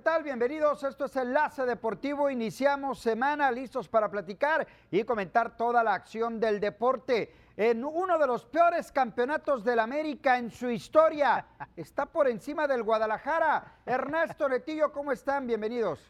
¿Qué 0.00 0.04
tal? 0.04 0.22
Bienvenidos. 0.22 0.82
Esto 0.82 1.04
es 1.04 1.14
Enlace 1.14 1.66
Deportivo. 1.66 2.30
Iniciamos 2.30 3.00
semana 3.00 3.50
listos 3.50 3.86
para 3.86 4.10
platicar 4.10 4.66
y 4.90 5.04
comentar 5.04 5.58
toda 5.58 5.84
la 5.84 5.92
acción 5.92 6.40
del 6.40 6.58
deporte. 6.58 7.34
En 7.54 7.84
uno 7.84 8.18
de 8.18 8.26
los 8.26 8.46
peores 8.46 8.90
campeonatos 8.92 9.62
del 9.62 9.78
América 9.78 10.38
en 10.38 10.50
su 10.50 10.70
historia. 10.70 11.44
Está 11.76 12.06
por 12.06 12.28
encima 12.28 12.66
del 12.66 12.82
Guadalajara. 12.82 13.74
Ernesto 13.84 14.48
Retillo, 14.48 14.90
¿cómo 14.90 15.12
están? 15.12 15.46
Bienvenidos. 15.46 16.00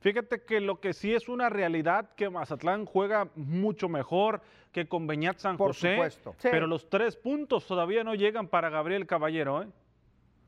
Fíjate 0.00 0.42
que 0.42 0.62
lo 0.62 0.80
que 0.80 0.94
sí 0.94 1.14
es 1.14 1.28
una 1.28 1.50
realidad 1.50 2.08
que 2.16 2.30
Mazatlán 2.30 2.86
juega 2.86 3.28
mucho 3.34 3.90
mejor 3.90 4.40
que 4.72 4.88
con 4.88 5.06
Beñat 5.06 5.36
San 5.36 5.58
Por 5.58 5.72
José, 5.72 5.92
supuesto. 5.96 6.34
pero 6.40 6.66
los 6.66 6.88
tres 6.88 7.16
puntos 7.16 7.66
todavía 7.66 8.02
no 8.02 8.14
llegan 8.14 8.48
para 8.48 8.70
Gabriel 8.70 9.06
Caballero. 9.06 9.62
¿eh? 9.62 9.68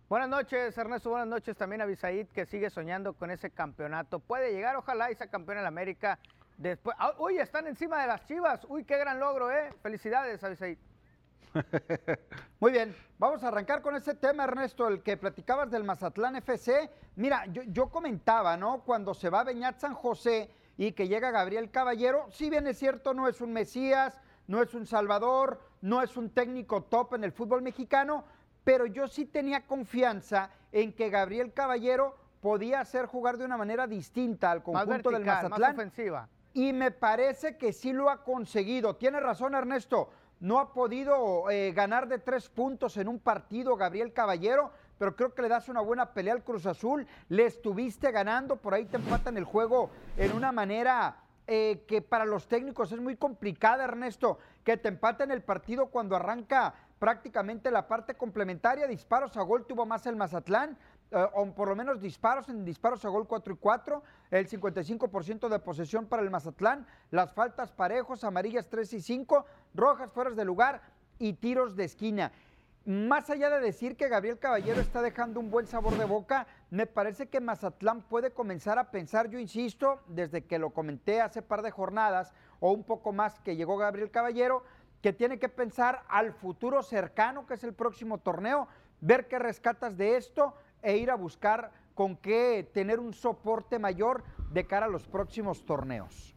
Buenas 0.09 0.29
noches, 0.29 0.77
Ernesto. 0.77 1.11
Buenas 1.11 1.29
noches 1.29 1.57
también 1.57 1.81
a 1.81 1.87
Bisaid, 1.87 2.27
que 2.29 2.45
sigue 2.45 2.69
soñando 2.69 3.15
con 3.15 3.31
ese 3.31 3.51
campeonato. 3.51 4.19
Puede 4.19 4.53
llegar, 4.53 4.77
ojalá, 4.77 5.11
y 5.11 5.15
sea 5.15 5.29
campeón 5.29 5.59
en 5.59 5.67
América. 5.67 6.19
Después, 6.59 6.95
Ah, 6.99 7.15
uy, 7.19 7.39
están 7.39 7.67
encima 7.67 8.03
de 8.03 8.09
las 8.09 8.27
chivas. 8.27 8.65
Uy, 8.69 8.85
qué 8.85 8.99
gran 8.99 9.19
logro, 9.19 9.51
¿eh? 9.51 9.73
Felicidades, 9.83 10.45
Abisaid. 10.45 10.77
Muy 12.61 12.73
bien, 12.73 12.95
vamos 13.19 13.43
a 13.43 13.49
arrancar 13.49 13.83
con 13.83 13.97
ese 13.97 14.15
tema, 14.15 14.45
Ernesto, 14.45 14.89
el 14.89 15.03
que 15.03 15.17
platicabas 15.17 15.71
del 15.71 15.85
Mazatlán 15.85 16.37
FC. 16.37 16.91
Mira, 17.17 17.47
yo, 17.47 17.89
comentaba, 17.89 18.57
¿no? 18.57 18.83
Cuando 18.85 19.15
se 19.15 19.31
va 19.31 19.45
Beñat 19.45 19.79
San 19.79 19.95
José 19.95 20.51
y 20.77 20.93
que 20.93 21.09
llega 21.09 21.31
Gabriel 21.31 21.71
Caballero, 21.71 22.27
si 22.31 22.51
bien 22.51 22.67
es 22.67 22.79
cierto, 22.79 23.15
no 23.15 23.29
es 23.29 23.41
un 23.41 23.53
Mesías, 23.53 24.21
no 24.47 24.63
es 24.63 24.75
un 24.75 24.87
Salvador, 24.87 25.61
no 25.81 26.03
es 26.03 26.17
un 26.17 26.31
técnico 26.31 26.83
top 26.85 27.15
en 27.15 27.25
el 27.25 27.33
fútbol 27.33 27.63
mexicano, 27.63 28.25
pero 28.65 28.87
yo 28.87 29.09
sí 29.09 29.27
tenía 29.27 29.67
confianza 29.67 30.51
en 30.71 30.93
que 30.93 31.11
Gabriel 31.11 31.53
Caballero 31.53 32.17
podía 32.41 32.81
hacer 32.81 33.07
jugar 33.07 33.39
de 33.39 33.45
una 33.45 33.57
manera 33.57 33.87
distinta 33.87 34.51
al 34.51 34.59
Más 34.59 34.65
conjunto 34.65 35.11
del 35.11 35.23
vertical, 35.25 35.43
más 35.43 35.51
Mazatlán. 35.51 35.75
ofensiva. 35.75 36.29
Y 36.55 36.73
me 36.73 36.91
parece 36.91 37.57
que 37.57 37.73
sí 37.73 37.93
lo 37.93 38.11
ha 38.11 38.25
conseguido. 38.25 38.97
Tiene 38.97 39.21
razón 39.21 39.55
Ernesto, 39.55 40.11
no 40.41 40.59
ha 40.59 40.73
podido 40.73 41.49
eh, 41.51 41.73
ganar 41.73 42.09
de 42.09 42.19
tres 42.19 42.49
puntos 42.49 42.97
en 42.97 43.09
un 43.09 43.19
partido 43.21 43.77
Gabriel 43.77 44.13
Caballero, 44.13 44.73
pero 44.99 45.15
creo 45.17 45.35
que 45.35 45.43
le 45.43 45.49
das 45.49 45.69
una 45.69 45.81
buena 45.81 46.13
pelea 46.13 46.35
al 46.35 46.43
Cruz 46.43 46.67
Azul. 46.67 47.07
Le 47.29 47.47
estuviste 47.47 48.11
ganando, 48.11 48.57
por 48.57 48.75
ahí 48.75 48.85
te 48.85 48.97
empatan 48.97 49.37
el 49.37 49.45
juego 49.45 49.91
en 50.17 50.33
una 50.33 50.53
manera 50.53 51.17
eh, 51.47 51.85
que 51.89 52.03
para 52.03 52.25
los 52.25 52.47
técnicos 52.49 52.93
es 52.93 53.01
muy 53.01 53.17
complicada, 53.17 53.85
Ernesto, 53.85 54.39
que 54.65 54.77
te 54.77 54.89
empaten 54.89 55.31
el 55.31 55.43
partido 55.43 55.87
cuando 55.87 56.17
arranca 56.17 56.75
prácticamente 57.03 57.73
la 57.73 57.89
parte 57.89 58.15
complementaria. 58.15 58.87
Disparos 58.87 59.37
a 59.37 59.43
gol 59.43 59.67
tuvo 59.67 59.85
más 59.85 60.07
el 60.07 60.15
Mazatlán, 60.15 60.79
eh, 61.11 61.27
o 61.35 61.53
por 61.53 61.67
lo 61.67 61.75
menos 61.75 62.01
disparos 62.01 62.49
en 62.49 62.65
disparos 62.65 63.05
a 63.05 63.09
gol 63.09 63.27
4 63.27 63.55
y 63.55 63.57
4, 63.57 64.03
el 64.31 64.49
55% 64.49 65.49
de 65.49 65.59
posesión 65.59 66.07
para 66.07 66.23
el 66.23 66.31
Mazatlán, 66.31 66.87
las 67.11 67.33
faltas 67.33 67.73
parejos, 67.73 68.23
amarillas 68.23 68.69
3 68.71 68.93
y 68.93 69.01
5, 69.01 69.45
rojas 69.75 70.13
fueras 70.13 70.37
de 70.37 70.45
lugar 70.45 70.81
y 71.19 71.33
tiros 71.33 71.75
de 71.75 71.87
esquina. 71.87 72.31
Más 72.85 73.31
allá 73.31 73.51
de 73.51 73.59
decir 73.59 73.97
que 73.97 74.09
Gabriel 74.09 74.39
Caballero 74.39 74.81
está 74.81 75.03
dejando 75.03 75.41
un 75.41 75.51
buen 75.51 75.67
sabor 75.67 75.99
de 75.99 76.05
boca, 76.05 76.47
me 76.71 76.87
parece 76.87 77.29
que 77.29 77.41
Mazatlán 77.41 78.03
puede 78.03 78.31
comenzar 78.31 78.79
a 78.79 78.93
pensar, 78.93 79.29
yo 79.29 79.41
insisto, 79.41 80.01
desde 80.07 80.45
que 80.45 80.61
lo 80.61 80.71
comenté 80.71 81.21
hace 81.21 81.43
par 81.43 81.63
de 81.63 81.73
jornadas 81.73 82.33
o 82.61 82.71
un 82.71 82.85
poco 82.85 83.13
más 83.13 83.41
que 83.41 83.57
llegó 83.57 83.77
Gabriel 83.77 84.13
Caballero, 84.13 84.63
que 85.03 85.13
tiene 85.13 85.39
que 85.39 85.49
pensar 85.49 86.05
al 86.09 86.33
futuro 86.33 86.83
cercano, 86.83 87.45
que 87.45 87.55
es 87.55 87.65
el 87.65 87.75
próximo 87.75 88.19
torneo, 88.19 88.69
ver 89.01 89.27
qué 89.27 89.39
rescatas 89.39 89.97
de 89.97 90.17
esto 90.17 90.55
e 90.81 90.97
ir 90.97 91.11
a 91.11 91.17
buscar 91.17 91.73
con 91.95 92.17
qué 92.17 92.71
tener 92.73 93.01
un 93.01 93.13
soporte 93.13 93.79
mayor 93.79 94.23
de 94.53 94.67
cara 94.67 94.87
a 94.87 94.89
los 94.89 95.07
próximos 95.09 95.67
torneos. 95.67 96.35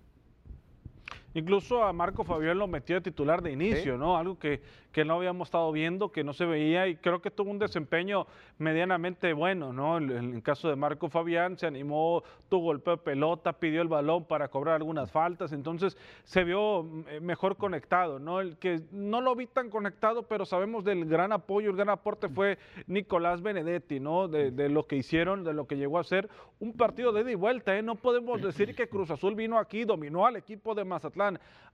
Incluso 1.36 1.84
a 1.84 1.92
Marco 1.92 2.24
Fabián 2.24 2.58
lo 2.58 2.66
metió 2.66 2.96
de 2.96 3.02
titular 3.02 3.42
de 3.42 3.52
inicio, 3.52 3.98
¿no? 3.98 4.16
Algo 4.16 4.40
que, 4.40 4.62
que 4.94 5.04
no 5.04 5.16
habíamos 5.16 5.50
estado 5.50 5.70
viendo, 5.74 6.10
que 6.10 6.24
no 6.24 6.32
se 6.32 6.46
veía 6.46 6.88
y 6.88 6.96
creo 6.96 7.22
que 7.22 7.30
tuvo 7.30 7.52
un 7.52 7.60
desempeño 7.60 8.26
medianamente 8.58 9.34
bueno, 9.34 9.74
¿no? 9.74 9.98
En, 9.98 10.36
el 10.36 10.42
caso 10.42 10.70
de 10.70 10.78
Marco 10.78 11.10
Fabián 11.10 11.58
se 11.58 11.68
animó, 11.68 12.24
tuvo 12.48 12.68
golpeo 12.68 12.96
de 12.96 13.04
pelota, 13.04 13.52
pidió 13.52 13.82
el 13.82 13.90
balón 13.90 14.24
para 14.24 14.48
cobrar 14.48 14.76
algunas 14.76 15.12
faltas, 15.12 15.52
entonces 15.52 15.98
se 16.24 16.46
vio 16.46 16.88
eh, 17.10 17.20
mejor 17.20 17.58
conectado, 17.58 18.18
¿no? 18.18 18.40
El 18.40 18.56
que 18.56 18.84
no 18.94 19.20
lo 19.20 19.36
vi 19.36 19.48
tan 19.48 19.70
conectado, 19.70 20.24
pero 20.24 20.46
sabemos 20.46 20.86
del 20.86 21.04
gran 21.04 21.34
apoyo, 21.34 21.70
el 21.70 21.76
gran 21.76 21.90
aporte 21.90 22.30
fue 22.30 22.58
Nicolás 22.88 23.42
Benedetti, 23.42 24.00
¿no? 24.00 24.30
De, 24.30 24.52
de 24.52 24.70
lo 24.70 24.88
que 24.88 24.96
hicieron, 24.96 25.44
de 25.44 25.54
lo 25.54 25.68
que 25.68 25.76
llegó 25.76 26.00
a 26.00 26.06
ser 26.06 26.30
un 26.62 26.72
partido 26.72 27.12
de 27.12 27.24
ida 27.24 27.32
y 27.32 27.36
vuelta, 27.36 27.78
¿eh? 27.78 27.82
No 27.82 27.96
podemos 27.96 28.42
decir 28.42 28.74
que 28.74 28.88
Cruz 28.88 29.12
Azul 29.12 29.36
vino 29.36 29.60
aquí, 29.60 29.84
dominó 29.84 30.26
al 30.26 30.38
equipo 30.38 30.74
de 30.74 30.86
Mazatlán. 30.86 31.25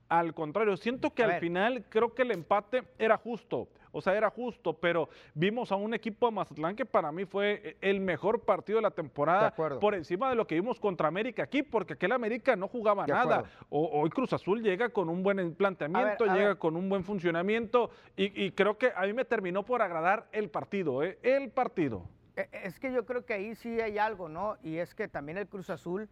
Al 0.08 0.34
contrario, 0.34 0.76
siento 0.76 1.14
que 1.14 1.22
A 1.22 1.26
al 1.26 1.30
ver. 1.32 1.40
final 1.40 1.84
creo 1.88 2.12
que 2.14 2.20
el 2.22 2.32
empate 2.32 2.82
era 2.98 3.16
justo. 3.16 3.68
O 3.94 4.00
sea, 4.00 4.14
era 4.14 4.30
justo, 4.30 4.72
pero 4.74 5.08
vimos 5.34 5.70
a 5.70 5.76
un 5.76 5.92
equipo 5.94 6.26
de 6.26 6.32
Mazatlán 6.32 6.74
que 6.76 6.84
para 6.86 7.12
mí 7.12 7.24
fue 7.26 7.76
el 7.82 8.00
mejor 8.00 8.40
partido 8.40 8.76
de 8.78 8.82
la 8.82 8.90
temporada 8.90 9.54
por 9.54 9.94
encima 9.94 10.28
de 10.30 10.34
lo 10.34 10.46
que 10.46 10.54
vimos 10.54 10.80
contra 10.80 11.08
América 11.08 11.42
aquí, 11.42 11.62
porque 11.62 11.92
aquel 11.94 12.12
América 12.12 12.56
no 12.56 12.68
jugaba 12.68 13.04
De 13.04 13.12
nada. 13.12 13.44
O- 13.68 14.00
hoy 14.00 14.08
Cruz 14.10 14.32
Azul 14.32 14.62
llega 14.62 14.88
con 14.90 15.08
un 15.10 15.22
buen 15.22 15.54
planteamiento, 15.54 16.24
llega 16.24 16.48
ver. 16.48 16.58
con 16.58 16.76
un 16.76 16.88
buen 16.88 17.04
funcionamiento 17.04 17.90
y, 18.16 18.44
y 18.44 18.50
creo 18.52 18.78
que 18.78 18.92
a 18.96 19.02
mí 19.02 19.12
me 19.12 19.24
terminó 19.26 19.62
por 19.62 19.82
agradar 19.82 20.26
el 20.32 20.48
partido, 20.50 21.02
¿eh? 21.02 21.18
el 21.22 21.50
partido. 21.50 22.04
Eh, 22.36 22.48
Es 22.64 22.78
que 22.80 22.90
yo 22.92 23.04
creo 23.04 23.26
que 23.26 23.34
ahí 23.34 23.54
sí 23.54 23.78
hay 23.80 23.98
algo, 23.98 24.26
¿no? 24.28 24.56
Y 24.62 24.76
es 24.78 24.94
que 24.94 25.06
también 25.06 25.36
el 25.36 25.46
Cruz 25.48 25.68
Azul 25.68 26.08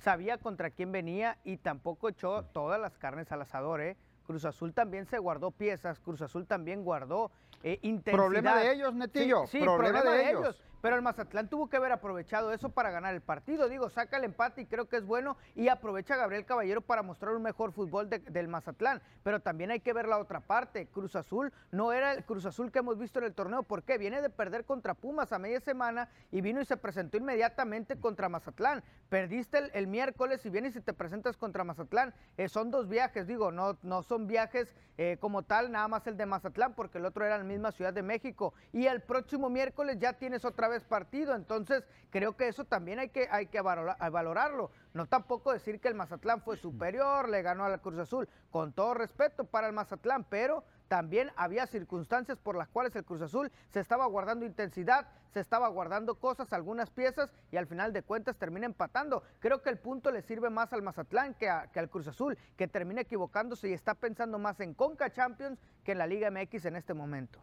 sabía 0.00 0.38
contra 0.38 0.70
quién 0.70 0.92
venía 0.92 1.38
y 1.44 1.56
tampoco 1.56 2.08
echó 2.08 2.44
todas 2.52 2.80
las 2.80 2.96
carnes 2.98 3.30
al 3.32 3.42
asador, 3.42 3.80
¿eh? 3.80 3.96
Cruz 4.26 4.44
Azul 4.44 4.72
también 4.72 5.06
se 5.06 5.18
guardó 5.18 5.50
piezas, 5.50 5.98
Cruz 5.98 6.22
Azul 6.22 6.46
también 6.46 6.84
guardó 6.84 7.32
eh, 7.62 7.78
intensidad. 7.82 8.16
Problema 8.24 8.56
de 8.60 8.72
ellos, 8.72 8.94
Netillo, 8.94 9.46
Sí, 9.46 9.58
sí, 9.58 9.64
problema 9.64 10.02
de 10.02 10.30
ellos. 10.30 10.62
Pero 10.80 10.96
el 10.96 11.02
Mazatlán 11.02 11.48
tuvo 11.48 11.68
que 11.68 11.76
haber 11.76 11.92
aprovechado 11.92 12.52
eso 12.52 12.70
para 12.70 12.90
ganar 12.90 13.14
el 13.14 13.20
partido. 13.20 13.68
Digo, 13.68 13.90
saca 13.90 14.16
el 14.16 14.24
empate 14.24 14.62
y 14.62 14.66
creo 14.66 14.88
que 14.88 14.96
es 14.96 15.04
bueno. 15.04 15.36
Y 15.54 15.68
aprovecha 15.68 16.14
a 16.14 16.16
Gabriel 16.18 16.44
Caballero 16.46 16.80
para 16.80 17.02
mostrar 17.02 17.34
un 17.34 17.42
mejor 17.42 17.72
fútbol 17.72 18.08
de- 18.08 18.18
del 18.20 18.48
Mazatlán. 18.48 19.02
Pero 19.22 19.40
también 19.40 19.70
hay 19.70 19.80
que 19.80 19.92
ver 19.92 20.08
la 20.08 20.18
otra 20.18 20.40
parte. 20.40 20.86
Cruz 20.86 21.16
Azul 21.16 21.52
no 21.70 21.92
era 21.92 22.12
el 22.12 22.24
Cruz 22.24 22.46
Azul 22.46 22.72
que 22.72 22.78
hemos 22.78 22.98
visto 22.98 23.18
en 23.18 23.26
el 23.26 23.34
torneo. 23.34 23.62
¿Por 23.62 23.82
qué? 23.82 23.98
Viene 23.98 24.22
de 24.22 24.30
perder 24.30 24.64
contra 24.64 24.94
Pumas 24.94 25.32
a 25.32 25.38
media 25.38 25.60
semana 25.60 26.08
y 26.30 26.40
vino 26.40 26.60
y 26.60 26.64
se 26.64 26.76
presentó 26.76 27.16
inmediatamente 27.18 27.98
contra 28.00 28.28
Mazatlán. 28.28 28.82
Perdiste 29.08 29.58
el, 29.58 29.70
el 29.74 29.86
miércoles 29.86 30.44
y 30.46 30.50
vienes 30.50 30.76
y 30.76 30.80
te 30.80 30.92
presentas 30.94 31.36
contra 31.36 31.64
Mazatlán. 31.64 32.14
Eh, 32.38 32.48
son 32.48 32.70
dos 32.70 32.88
viajes, 32.88 33.26
digo, 33.26 33.52
no, 33.52 33.76
no 33.82 34.02
son 34.02 34.26
viajes 34.26 34.74
eh, 34.96 35.18
como 35.20 35.42
tal, 35.42 35.70
nada 35.72 35.88
más 35.88 36.06
el 36.06 36.16
de 36.16 36.26
Mazatlán, 36.26 36.74
porque 36.74 36.98
el 36.98 37.04
otro 37.06 37.24
era 37.24 37.34
en 37.36 37.42
la 37.42 37.46
misma 37.48 37.72
Ciudad 37.72 37.92
de 37.92 38.02
México. 38.02 38.54
Y 38.72 38.86
el 38.86 39.00
próximo 39.02 39.50
miércoles 39.50 39.98
ya 39.98 40.12
tienes 40.14 40.44
otra 40.44 40.68
vez 40.70 40.82
partido. 40.84 41.34
Entonces, 41.34 41.84
creo 42.10 42.36
que 42.36 42.48
eso 42.48 42.64
también 42.64 42.98
hay 42.98 43.10
que, 43.10 43.28
hay 43.30 43.46
que 43.46 43.60
valorarlo. 43.60 44.70
No 44.94 45.06
tampoco 45.06 45.52
decir 45.52 45.80
que 45.80 45.88
el 45.88 45.94
Mazatlán 45.94 46.40
fue 46.42 46.56
superior, 46.56 47.28
le 47.28 47.42
ganó 47.42 47.64
a 47.64 47.68
la 47.68 47.78
Cruz 47.78 47.98
Azul, 47.98 48.28
con 48.50 48.72
todo 48.72 48.94
respeto 48.94 49.44
para 49.44 49.66
el 49.66 49.72
Mazatlán, 49.72 50.24
pero 50.24 50.64
también 50.88 51.30
había 51.36 51.66
circunstancias 51.68 52.38
por 52.38 52.56
las 52.56 52.66
cuales 52.68 52.96
el 52.96 53.04
Cruz 53.04 53.22
Azul 53.22 53.52
se 53.68 53.78
estaba 53.78 54.06
guardando 54.06 54.44
intensidad, 54.44 55.06
se 55.32 55.38
estaba 55.38 55.68
guardando 55.68 56.16
cosas, 56.16 56.52
algunas 56.52 56.90
piezas, 56.90 57.32
y 57.52 57.56
al 57.58 57.68
final 57.68 57.92
de 57.92 58.02
cuentas 58.02 58.36
termina 58.36 58.66
empatando. 58.66 59.22
Creo 59.38 59.62
que 59.62 59.70
el 59.70 59.78
punto 59.78 60.10
le 60.10 60.22
sirve 60.22 60.50
más 60.50 60.72
al 60.72 60.82
Mazatlán 60.82 61.34
que, 61.34 61.48
a- 61.48 61.68
que 61.68 61.78
al 61.78 61.88
Cruz 61.88 62.08
Azul, 62.08 62.36
que 62.56 62.66
termina 62.66 63.02
equivocándose 63.02 63.68
y 63.68 63.72
está 63.72 63.94
pensando 63.94 64.40
más 64.40 64.58
en 64.58 64.74
Conca 64.74 65.10
Champions 65.10 65.60
que 65.84 65.92
en 65.92 65.98
la 65.98 66.08
Liga 66.08 66.28
MX 66.32 66.64
en 66.64 66.74
este 66.74 66.92
momento. 66.94 67.38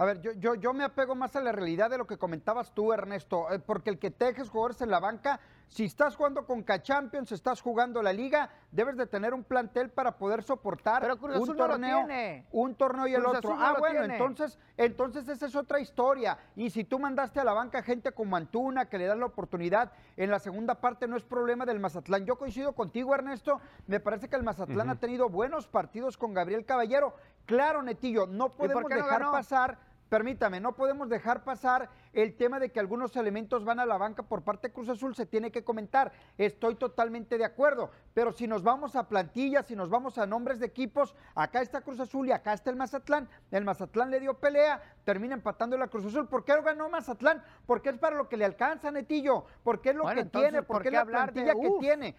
A 0.00 0.06
ver, 0.06 0.22
yo, 0.22 0.32
yo, 0.32 0.54
yo 0.54 0.72
me 0.72 0.82
apego 0.82 1.14
más 1.14 1.36
a 1.36 1.42
la 1.42 1.52
realidad 1.52 1.90
de 1.90 1.98
lo 1.98 2.06
que 2.06 2.16
comentabas 2.16 2.72
tú, 2.72 2.90
Ernesto, 2.90 3.52
eh, 3.52 3.58
porque 3.58 3.90
el 3.90 3.98
que 3.98 4.10
te 4.10 4.24
dejes 4.24 4.48
jugadores 4.48 4.80
en 4.80 4.90
la 4.90 4.98
banca, 4.98 5.40
si 5.68 5.84
estás 5.84 6.16
jugando 6.16 6.46
con 6.46 6.64
Champions, 6.64 7.32
estás 7.32 7.60
jugando 7.60 8.02
la 8.02 8.10
liga, 8.10 8.48
debes 8.72 8.96
de 8.96 9.06
tener 9.06 9.34
un 9.34 9.44
plantel 9.44 9.90
para 9.90 10.16
poder 10.16 10.42
soportar 10.42 11.02
Pero 11.02 11.18
Cruz 11.18 11.36
un 11.36 11.42
Azul 11.42 11.56
no 11.58 11.66
lo 11.66 11.70
torneo, 11.74 11.98
tiene. 11.98 12.46
un 12.50 12.74
torneo 12.76 13.06
y 13.08 13.14
el 13.14 13.22
Cruz 13.22 13.36
otro. 13.36 13.52
Azul 13.52 13.62
ah, 13.62 13.76
bueno, 13.78 13.98
tiene. 13.98 14.14
entonces, 14.14 14.58
entonces 14.78 15.28
esa 15.28 15.44
es 15.44 15.54
otra 15.54 15.80
historia. 15.80 16.38
Y 16.56 16.70
si 16.70 16.84
tú 16.84 16.98
mandaste 16.98 17.38
a 17.38 17.44
la 17.44 17.52
banca 17.52 17.82
gente 17.82 18.12
como 18.12 18.36
Antuna, 18.36 18.86
que 18.86 18.96
le 18.96 19.04
das 19.04 19.18
la 19.18 19.26
oportunidad 19.26 19.92
en 20.16 20.30
la 20.30 20.38
segunda 20.38 20.80
parte, 20.80 21.08
no 21.08 21.18
es 21.18 21.24
problema 21.24 21.66
del 21.66 21.78
Mazatlán. 21.78 22.24
Yo 22.24 22.38
coincido 22.38 22.72
contigo, 22.72 23.14
Ernesto. 23.14 23.60
Me 23.86 24.00
parece 24.00 24.30
que 24.30 24.36
el 24.36 24.44
Mazatlán 24.44 24.88
ha 24.88 24.98
tenido 24.98 25.28
buenos 25.28 25.68
partidos 25.68 26.16
con 26.16 26.32
Gabriel 26.32 26.64
Caballero. 26.64 27.14
Claro, 27.44 27.82
Netillo, 27.82 28.26
no 28.26 28.48
podemos 28.48 28.84
no 28.84 28.88
dejar 28.88 29.20
ganó? 29.20 29.32
pasar 29.32 29.89
permítame, 30.10 30.60
no 30.60 30.74
podemos 30.74 31.08
dejar 31.08 31.44
pasar 31.44 31.88
el 32.12 32.36
tema 32.36 32.58
de 32.58 32.70
que 32.70 32.80
algunos 32.80 33.16
elementos 33.16 33.64
van 33.64 33.78
a 33.78 33.86
la 33.86 33.96
banca 33.96 34.24
por 34.24 34.42
parte 34.42 34.68
de 34.68 34.74
Cruz 34.74 34.88
Azul, 34.88 35.14
se 35.14 35.24
tiene 35.24 35.50
que 35.52 35.64
comentar. 35.64 36.12
Estoy 36.36 36.74
totalmente 36.74 37.38
de 37.38 37.44
acuerdo, 37.44 37.90
pero 38.12 38.32
si 38.32 38.46
nos 38.46 38.62
vamos 38.62 38.96
a 38.96 39.08
plantillas, 39.08 39.66
si 39.66 39.76
nos 39.76 39.88
vamos 39.88 40.18
a 40.18 40.26
nombres 40.26 40.58
de 40.58 40.66
equipos, 40.66 41.14
acá 41.34 41.62
está 41.62 41.80
Cruz 41.80 42.00
Azul 42.00 42.26
y 42.26 42.32
acá 42.32 42.52
está 42.52 42.70
el 42.70 42.76
Mazatlán. 42.76 43.28
El 43.52 43.64
Mazatlán 43.64 44.10
le 44.10 44.18
dio 44.18 44.34
pelea, 44.34 44.82
termina 45.04 45.34
empatando 45.34 45.78
la 45.78 45.86
Cruz 45.86 46.04
Azul. 46.04 46.28
¿Por 46.28 46.44
qué 46.44 46.60
ganó 46.60 46.90
Mazatlán? 46.90 47.42
Porque 47.64 47.90
es 47.90 47.98
para 47.98 48.16
lo 48.16 48.28
que 48.28 48.36
le 48.36 48.44
alcanza, 48.44 48.90
Netillo, 48.90 49.44
porque 49.62 49.90
es 49.90 49.96
lo 49.96 50.06
que 50.06 50.24
tiene, 50.24 50.62
porque 50.64 50.88
es 50.88 50.94
la 50.94 51.06
plantilla 51.06 51.54
que 51.54 51.70
tiene. 51.78 52.16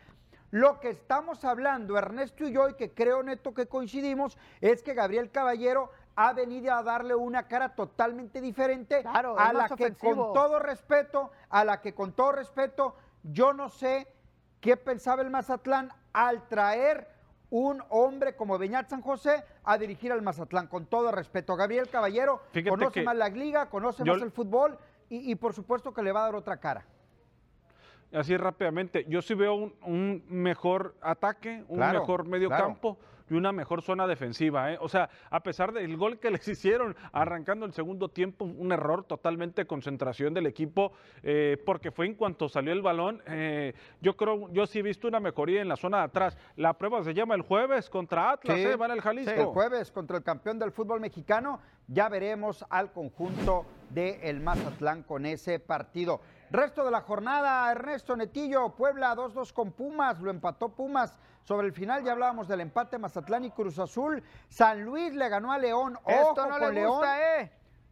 Lo 0.52 0.82
que 0.82 0.90
estamos 0.90 1.46
hablando, 1.46 1.98
Ernesto 1.98 2.46
y 2.46 2.52
yo, 2.52 2.68
y 2.68 2.74
que 2.74 2.94
creo, 2.94 3.24
Neto, 3.24 3.54
que 3.54 3.68
coincidimos, 3.68 4.38
es 4.60 4.84
que 4.84 4.94
Gabriel 4.94 5.32
Caballero 5.32 5.92
ha 6.16 6.34
venido 6.34 6.74
a 6.74 6.84
darle 6.84 7.16
una 7.16 7.48
cara 7.48 7.76
totalmente 7.76 8.42
diferente 8.42 9.04
a 9.06 9.54
la 9.54 9.70
que 9.70 9.94
con 9.96 10.16
todo 10.34 10.60
respeto, 10.60 11.32
a 11.50 11.64
la 11.64 11.82
que 11.82 11.94
con 11.94 12.14
todo 12.14 12.34
respeto, 12.34 12.96
yo 13.24 13.54
no 13.54 13.70
sé 13.70 14.08
qué 14.60 14.78
pensaba 14.78 15.22
el 15.22 15.30
Mazatlán 15.30 15.92
al 16.14 16.48
traer 16.48 17.08
un 17.50 17.84
hombre 17.90 18.36
como 18.36 18.58
Beñat 18.58 18.90
San 18.90 19.02
José 19.02 19.44
a 19.64 19.78
dirigir 19.78 20.12
al 20.12 20.22
Mazatlán, 20.22 20.68
con 20.68 20.86
todo 20.86 21.12
respeto. 21.12 21.56
Gabriel 21.56 21.90
Caballero 21.90 22.42
conoce 22.70 23.04
más 23.04 23.16
la 23.16 23.30
liga, 23.30 23.70
conoce 23.70 24.06
más 24.06 24.22
el 24.22 24.32
fútbol 24.32 24.78
y, 25.10 25.36
por 25.36 25.54
supuesto 25.54 25.94
que 25.94 26.02
le 26.02 26.12
va 26.12 26.22
a 26.22 26.26
dar 26.26 26.36
otra 26.36 26.58
cara 26.58 26.86
así 28.14 28.36
rápidamente, 28.38 29.06
yo 29.08 29.22
sí 29.22 29.34
veo 29.34 29.56
un, 29.56 30.24
mejor 30.30 30.96
ataque, 31.02 31.64
un 31.68 31.80
mejor 31.80 32.26
medio 32.26 32.50
campo 32.50 32.98
y 33.32 33.34
una 33.34 33.54
mejor 33.54 33.82
zona 33.82 34.06
defensiva. 34.08 34.74
¿eh? 34.74 34.78
O 34.82 34.90
sea, 34.90 35.10
a 35.30 35.42
pesar 35.42 35.72
del 35.72 35.96
gol 35.96 36.20
que 36.20 36.30
les 36.32 36.48
hicieron 36.48 36.96
arrancando 37.14 37.66
el 37.66 37.74
segundo 37.74 38.10
tiempo, 38.10 38.44
un 38.46 38.72
error 38.74 39.06
totalmente 39.06 39.62
de 39.62 39.68
concentración 39.68 40.34
del 40.34 40.48
equipo, 40.48 40.92
eh, 41.24 41.58
porque 41.66 41.92
fue 41.92 42.08
en 42.08 42.16
cuanto 42.16 42.50
salió 42.50 42.74
el 42.74 42.82
balón. 42.82 43.22
Eh, 43.28 43.74
yo 44.02 44.18
creo, 44.18 44.52
yo 44.52 44.68
sí 44.68 44.80
he 44.80 44.82
visto 44.82 45.08
una 45.08 45.22
mejoría 45.22 45.62
en 45.62 45.70
la 45.70 45.78
zona 45.78 46.00
de 46.00 46.04
atrás. 46.04 46.38
La 46.58 46.74
prueba 46.74 47.04
se 47.04 47.14
llama 47.14 47.36
el 47.36 47.42
jueves 47.42 47.90
contra 47.90 48.32
Atlas, 48.32 48.58
sí, 48.58 48.66
van 48.78 48.92
al 48.92 49.02
Jalisco. 49.02 49.32
el 49.32 49.46
jueves 49.46 49.92
contra 49.92 50.18
el 50.18 50.24
campeón 50.24 50.60
del 50.60 50.72
fútbol 50.72 51.00
mexicano. 51.00 51.62
Ya 51.88 52.10
veremos 52.10 52.66
al 52.70 52.92
conjunto 52.92 53.66
del 53.90 54.16
el 54.22 54.40
Mazatlán 54.42 55.04
con 55.04 55.26
ese 55.26 55.60
partido. 55.60 56.22
Resto 56.52 56.84
de 56.84 56.92
la 56.92 57.00
jornada, 57.00 57.72
Ernesto 57.72 58.14
Netillo, 58.14 58.76
Puebla 58.76 59.16
2-2 59.16 59.54
con 59.54 59.72
Pumas, 59.72 60.20
lo 60.20 60.30
empató 60.30 60.68
Pumas. 60.68 61.18
Sobre 61.44 61.68
el 61.68 61.74
final 61.74 62.04
ya 62.04 62.12
hablábamos 62.12 62.50
del 62.50 62.60
empate 62.60 62.98
Mazatlán 62.98 63.46
y 63.46 63.52
Cruz 63.52 63.80
Azul. 63.80 64.22
San 64.50 64.84
Luis 64.84 65.14
le 65.16 65.30
ganó 65.30 65.54
a 65.54 65.58
León. 65.58 65.98
Ojo 66.04 66.46
no 66.46 66.60
con 66.60 66.76
León. 66.76 67.06
eh. 67.40 67.52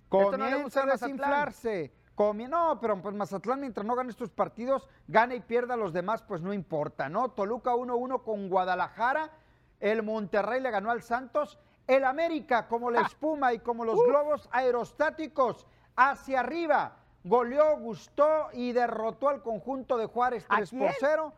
Comienza 0.10 0.84
a 0.84 0.86
desinflarse. 0.88 1.94
no, 2.18 2.78
pero 2.82 3.02
pues 3.02 3.16
Mazatlán 3.16 3.62
mientras 3.62 3.86
no 3.86 3.96
gane 3.96 4.10
estos 4.10 4.30
partidos, 4.30 4.90
gane 5.08 5.36
y 5.36 5.40
pierda 5.40 5.76
a 5.76 5.78
los 5.78 5.94
demás, 5.94 6.22
pues 6.22 6.42
no 6.42 6.52
importa, 6.52 7.08
¿no? 7.08 7.30
Toluca 7.30 7.72
1-1 7.76 8.24
con 8.24 8.50
Guadalajara. 8.50 9.32
El 9.80 10.04
Monterrey 10.04 10.60
le 10.60 10.70
ganó 10.70 10.92
al 10.92 11.02
Santos. 11.02 11.58
El 11.88 12.04
América, 12.04 12.68
como 12.68 12.92
la 12.92 13.00
ah. 13.00 13.08
espuma 13.08 13.54
y 13.54 13.60
como 13.60 13.86
los 13.86 14.04
globos 14.04 14.50
aerostáticos, 14.52 15.66
hacia 15.96 16.42
arriba 16.42 16.98
goleó, 17.24 17.78
gustó 17.78 18.50
y 18.54 18.72
derrotó 18.72 19.30
al 19.30 19.42
conjunto 19.42 19.98
de 19.98 20.06
Juárez 20.06 20.46
3 20.50 20.72
por 20.72 20.92
0. 21.00 21.34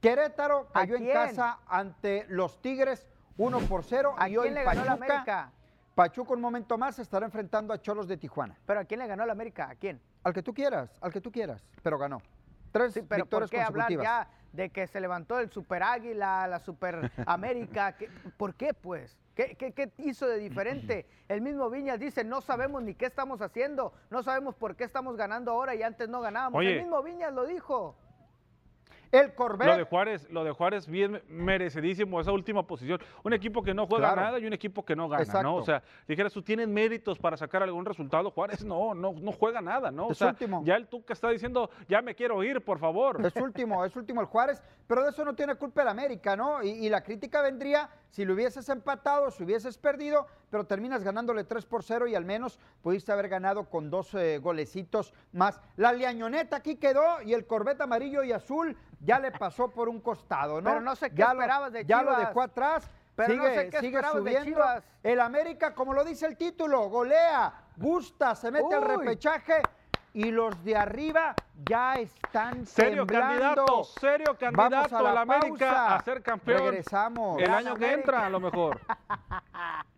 Querétaro 0.00 0.68
cayó 0.72 0.96
en 0.96 1.12
casa 1.12 1.58
ante 1.66 2.24
los 2.28 2.60
Tigres 2.60 3.06
1 3.36 3.58
por 3.60 3.84
0. 3.84 4.14
¿A 4.16 4.28
y 4.28 4.36
quién 4.36 4.54
le 4.54 4.64
ganó 4.64 4.84
la 4.84 4.92
América? 4.92 5.52
Pachuca 5.94 6.32
un 6.32 6.40
momento 6.40 6.78
más 6.78 6.98
estará 6.98 7.26
enfrentando 7.26 7.74
a 7.74 7.78
Cholos 7.78 8.08
de 8.08 8.16
Tijuana. 8.16 8.56
¿Pero 8.64 8.80
a 8.80 8.84
quién 8.84 9.00
le 9.00 9.06
ganó 9.06 9.26
la 9.26 9.32
América? 9.32 9.68
¿A 9.68 9.74
quién? 9.74 10.00
Al 10.22 10.32
que 10.32 10.42
tú 10.42 10.54
quieras, 10.54 10.90
al 11.00 11.12
que 11.12 11.20
tú 11.20 11.30
quieras, 11.30 11.62
pero 11.82 11.98
ganó. 11.98 12.22
Tres 12.72 12.94
pero 13.08 13.24
victorias 13.24 13.50
¿por 13.50 13.58
qué 13.58 13.62
hablar 13.62 13.90
ya 13.90 14.28
de 14.52 14.70
que 14.70 14.86
se 14.86 15.00
levantó 15.00 15.38
el 15.38 15.50
Super 15.50 15.82
Águila, 15.82 16.46
la 16.46 16.60
Super 16.60 17.10
América? 17.26 17.96
¿Por 18.36 18.54
qué, 18.54 18.74
pues? 18.74 19.16
¿Qué, 19.34 19.92
hizo 19.98 20.26
de 20.26 20.38
diferente? 20.38 21.06
El 21.28 21.40
mismo 21.40 21.70
Viñas 21.70 21.98
dice, 21.98 22.24
no 22.24 22.40
sabemos 22.40 22.82
ni 22.82 22.94
qué 22.94 23.06
estamos 23.06 23.40
haciendo, 23.40 23.94
no 24.10 24.22
sabemos 24.22 24.54
por 24.54 24.76
qué 24.76 24.84
estamos 24.84 25.16
ganando 25.16 25.52
ahora 25.52 25.74
y 25.74 25.82
antes 25.82 26.08
no 26.08 26.20
ganábamos. 26.20 26.62
el 26.62 26.80
mismo 26.80 27.02
Viñas 27.02 27.32
lo 27.32 27.46
dijo. 27.46 27.96
El 29.12 29.34
Corvette. 29.34 29.68
Lo 29.68 29.76
de 29.76 29.84
Juárez, 29.84 30.30
lo 30.30 30.44
de 30.44 30.52
Juárez 30.52 30.86
bien 30.86 31.22
merecidísimo 31.28 32.20
esa 32.20 32.32
última 32.32 32.66
posición. 32.66 33.00
Un 33.24 33.32
equipo 33.32 33.62
que 33.62 33.74
no 33.74 33.86
juega 33.86 34.14
nada 34.14 34.38
y 34.38 34.46
un 34.46 34.52
equipo 34.52 34.84
que 34.84 34.94
no 34.94 35.08
gana, 35.08 35.42
¿no? 35.42 35.56
O 35.56 35.64
sea, 35.64 35.82
dijeras 36.06 36.32
tú 36.32 36.42
tienes 36.42 36.68
méritos 36.68 37.18
para 37.18 37.36
sacar 37.36 37.62
algún 37.62 37.84
resultado. 37.84 38.30
Juárez 38.30 38.64
no, 38.64 38.94
no, 38.94 39.12
no 39.12 39.32
juega 39.32 39.60
nada, 39.60 39.90
¿no? 39.90 40.08
O 40.08 40.14
sea, 40.14 40.36
ya 40.62 40.76
el 40.76 40.86
Tuca 40.86 41.12
está 41.12 41.30
diciendo, 41.30 41.70
ya 41.88 42.02
me 42.02 42.14
quiero 42.14 42.42
ir, 42.44 42.60
por 42.62 42.78
favor. 42.78 43.24
Es 43.24 43.34
último, 43.36 43.84
es 43.84 43.94
último 43.96 44.20
el 44.20 44.26
Juárez, 44.26 44.62
pero 44.86 45.02
de 45.02 45.10
eso 45.10 45.24
no 45.24 45.34
tiene 45.34 45.54
culpa 45.56 45.82
el 45.82 45.88
América, 45.88 46.36
¿no? 46.36 46.62
Y, 46.62 46.88
la 46.90 47.02
crítica 47.02 47.40
vendría 47.40 47.88
si 48.10 48.24
lo 48.24 48.34
hubieses 48.34 48.68
empatado, 48.68 49.30
si 49.30 49.44
hubieses 49.44 49.78
perdido, 49.78 50.26
pero 50.50 50.64
terminas 50.64 51.02
ganándole 51.02 51.44
3 51.44 51.64
por 51.66 51.82
0 51.82 52.08
y 52.08 52.14
al 52.14 52.24
menos 52.24 52.58
pudiste 52.82 53.12
haber 53.12 53.28
ganado 53.28 53.70
con 53.70 53.90
dos 53.90 54.14
eh, 54.14 54.38
golecitos 54.38 55.12
más. 55.32 55.60
La 55.76 55.92
Liañoneta 55.92 56.56
aquí 56.56 56.76
quedó 56.76 57.22
y 57.22 57.32
el 57.32 57.46
Corvette 57.46 57.82
amarillo 57.82 58.22
y 58.22 58.32
azul 58.32 58.76
ya 59.00 59.18
le 59.18 59.30
pasó 59.30 59.70
por 59.70 59.88
un 59.88 60.00
costado, 60.00 60.60
¿no? 60.60 60.70
Pero 60.70 60.80
no 60.80 60.96
sé 60.96 61.10
qué 61.10 61.16
ya 61.16 61.32
esperabas 61.32 61.72
de 61.72 61.86
Chivas. 61.86 62.04
Ya 62.04 62.10
lo 62.10 62.18
dejó 62.18 62.42
atrás. 62.42 62.90
Pero 63.16 63.32
sigue, 63.34 63.48
no 63.48 63.54
sé 63.54 63.70
qué 63.70 63.80
sigue 63.80 64.00
subiendo. 64.12 64.64
El 65.02 65.20
América, 65.20 65.74
como 65.74 65.92
lo 65.92 66.04
dice 66.04 66.26
el 66.26 66.36
título, 66.36 66.88
golea, 66.88 67.52
gusta, 67.76 68.34
se 68.34 68.50
mete 68.50 68.74
al 68.74 68.82
repechaje 68.82 69.62
y 70.12 70.30
los 70.30 70.64
de 70.64 70.76
arriba 70.76 71.34
ya 71.68 71.94
están 71.94 72.66
serio 72.66 73.06
candidato, 73.06 73.84
serio 73.84 74.36
candidato 74.38 74.96
a 74.96 75.12
la, 75.12 75.20
América 75.20 75.96
a 75.96 76.02
ser 76.02 76.22
campeón. 76.22 76.70
Regresamos. 76.70 77.40
El 77.40 77.50
año 77.50 77.76
que 77.76 77.92
entra, 77.92 78.26
a 78.26 78.30
lo 78.30 78.40
mejor. 78.40 78.80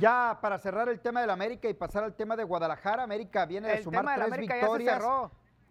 Ya 0.00 0.38
para 0.40 0.58
cerrar 0.58 0.88
el 0.88 1.00
tema 1.00 1.20
del 1.20 1.30
América 1.30 1.68
y 1.68 1.74
pasar 1.74 2.04
al 2.04 2.14
tema 2.14 2.36
de 2.36 2.44
Guadalajara, 2.44 3.02
América 3.02 3.46
viene 3.46 3.68
de 3.68 3.82
sumar 3.82 4.06
tres 4.14 4.38
victorias. 4.38 5.02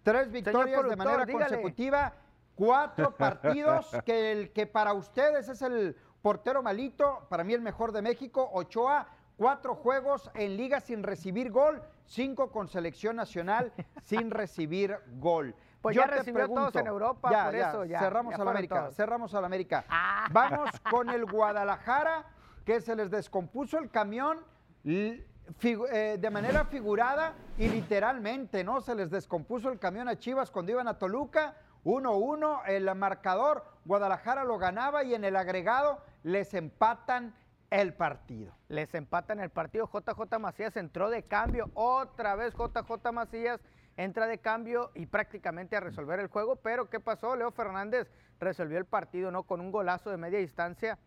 Tres 0.04 0.32
victorias 0.32 0.90
de 0.90 0.96
manera 0.96 1.26
consecutiva, 1.26 2.14
cuatro 2.58 3.12
partidos 3.18 3.90
que 4.04 4.34
el 4.34 4.52
que 4.52 4.68
para 4.68 4.94
ustedes 4.94 5.48
es 5.48 5.62
el 5.62 5.96
portero 6.22 6.62
malito, 6.62 7.26
para 7.30 7.46
mí 7.46 7.54
el 7.54 7.62
mejor 7.62 7.94
de 7.94 8.02
México, 8.02 8.50
Ochoa, 8.52 9.08
cuatro 9.38 9.76
juegos 9.76 10.30
en 10.34 10.58
liga 10.58 10.82
sin 10.82 11.04
recibir 11.04 11.52
gol, 11.52 11.82
cinco 12.06 12.52
con 12.52 12.68
selección 12.68 13.16
nacional 13.16 13.72
sin 14.04 14.32
recibir 14.32 14.98
gol. 15.20 15.56
Pues 15.82 15.96
ya 15.96 16.08
recibió 16.08 16.48
todos 16.50 16.76
en 16.76 16.88
Europa, 16.88 17.30
por 17.46 17.56
eso 17.56 17.86
ya. 17.86 18.00
Cerramos 18.00 18.34
al 18.34 18.48
América, 18.48 18.90
cerramos 18.92 19.34
al 19.36 19.46
América. 19.46 19.86
Vamos 20.32 20.72
con 20.90 21.10
el 21.10 21.24
Guadalajara 21.26 22.26
que 22.66 22.82
se 22.82 22.96
les 22.96 23.10
descompuso 23.10 23.78
el 23.78 23.90
camión 23.90 24.40
eh, 24.84 26.18
de 26.20 26.30
manera 26.30 26.66
figurada 26.66 27.34
y 27.58 27.70
literalmente, 27.70 28.64
¿no? 28.64 28.82
Se 28.82 28.96
les 28.96 29.10
descompuso 29.10 29.72
el 29.72 29.80
camión 29.80 30.10
a 30.10 30.18
Chivas 30.18 30.52
cuando 30.52 30.72
iban 30.74 30.88
a 30.88 30.98
Toluca. 30.98 31.56
1-1, 31.84 32.62
el 32.68 32.94
marcador, 32.96 33.66
Guadalajara 33.86 34.44
lo 34.44 34.58
ganaba 34.58 35.04
y 35.04 35.14
en 35.14 35.24
el 35.24 35.36
agregado 35.36 36.02
les 36.24 36.54
empatan 36.54 37.36
el 37.70 37.94
partido. 37.94 38.54
Les 38.68 38.94
empatan 38.94 39.40
el 39.40 39.50
partido. 39.50 39.90
JJ 39.92 40.40
Macías 40.40 40.76
entró 40.78 41.10
de 41.10 41.24
cambio. 41.24 41.70
Otra 41.74 42.36
vez 42.36 42.54
JJ 42.54 43.12
Macías 43.12 43.60
entra 43.96 44.28
de 44.28 44.38
cambio 44.40 44.92
y 44.96 45.06
prácticamente 45.06 45.76
a 45.76 45.80
resolver 45.80 46.20
el 46.20 46.28
juego. 46.28 46.58
Pero 46.58 46.90
¿qué 46.90 47.00
pasó? 47.00 47.36
Leo 47.36 47.52
Fernández 47.52 48.12
resolvió 48.40 48.78
el 48.78 48.86
partido, 48.86 49.32
¿no? 49.32 49.44
Con 49.44 49.62
un 49.62 49.72
golazo 49.72 50.10
de 50.10 50.18
media 50.18 50.40
distancia 50.40 50.98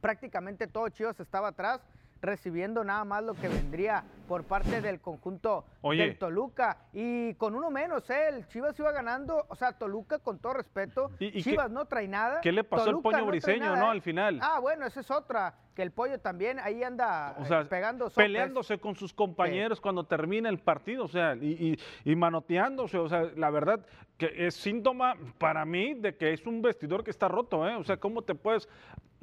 prácticamente 0.00 0.66
todo 0.66 0.88
Chivas 0.88 1.20
estaba 1.20 1.48
atrás 1.48 1.80
recibiendo 2.22 2.84
nada 2.84 3.04
más 3.04 3.22
lo 3.22 3.34
que 3.34 3.48
vendría 3.48 4.04
por 4.28 4.44
parte 4.44 4.80
del 4.80 5.00
conjunto 5.00 5.64
del 5.82 6.18
Toluca. 6.18 6.78
Y 6.92 7.34
con 7.34 7.54
uno 7.54 7.70
menos, 7.70 8.08
¿eh? 8.10 8.28
el 8.28 8.46
Chivas 8.48 8.78
iba 8.78 8.92
ganando, 8.92 9.46
o 9.48 9.54
sea, 9.54 9.72
Toluca 9.72 10.18
con 10.18 10.38
todo 10.38 10.54
respeto, 10.54 11.10
Chivas 11.18 11.70
no 11.70 11.86
trae 11.86 12.08
nada. 12.08 12.40
¿Qué 12.40 12.52
le 12.52 12.64
pasó 12.64 12.90
al 12.90 13.00
Poño 13.00 13.26
Briseño, 13.26 13.76
no, 13.76 13.86
¿eh? 13.86 13.90
Al 13.90 14.02
final. 14.02 14.38
Ah, 14.42 14.58
bueno, 14.60 14.86
esa 14.86 15.00
es 15.00 15.10
otra, 15.10 15.54
que 15.80 15.84
el 15.84 15.92
Pollo 15.92 16.20
también 16.20 16.58
ahí 16.58 16.82
anda 16.82 17.34
o 17.38 17.44
sea, 17.46 17.64
pegando 17.66 18.10
Peleándose 18.10 18.78
con 18.78 18.94
sus 18.94 19.14
compañeros 19.14 19.80
cuando 19.80 20.04
termina 20.04 20.50
el 20.50 20.58
partido, 20.58 21.04
o 21.04 21.08
sea, 21.08 21.34
y, 21.34 21.78
y, 22.04 22.16
manoteándose, 22.16 22.98
o 22.98 23.08
sea, 23.08 23.30
la 23.34 23.48
verdad 23.48 23.80
que 24.18 24.30
es 24.46 24.56
síntoma 24.56 25.16
para 25.38 25.64
mí 25.64 25.94
de 25.94 26.14
que 26.18 26.34
es 26.34 26.46
un 26.46 26.60
vestidor 26.60 27.02
que 27.02 27.10
está 27.10 27.28
roto, 27.28 27.66
¿eh? 27.66 27.76
O 27.76 27.84
sea, 27.84 27.96
¿cómo 27.96 28.20
te 28.20 28.34
puedes 28.34 28.68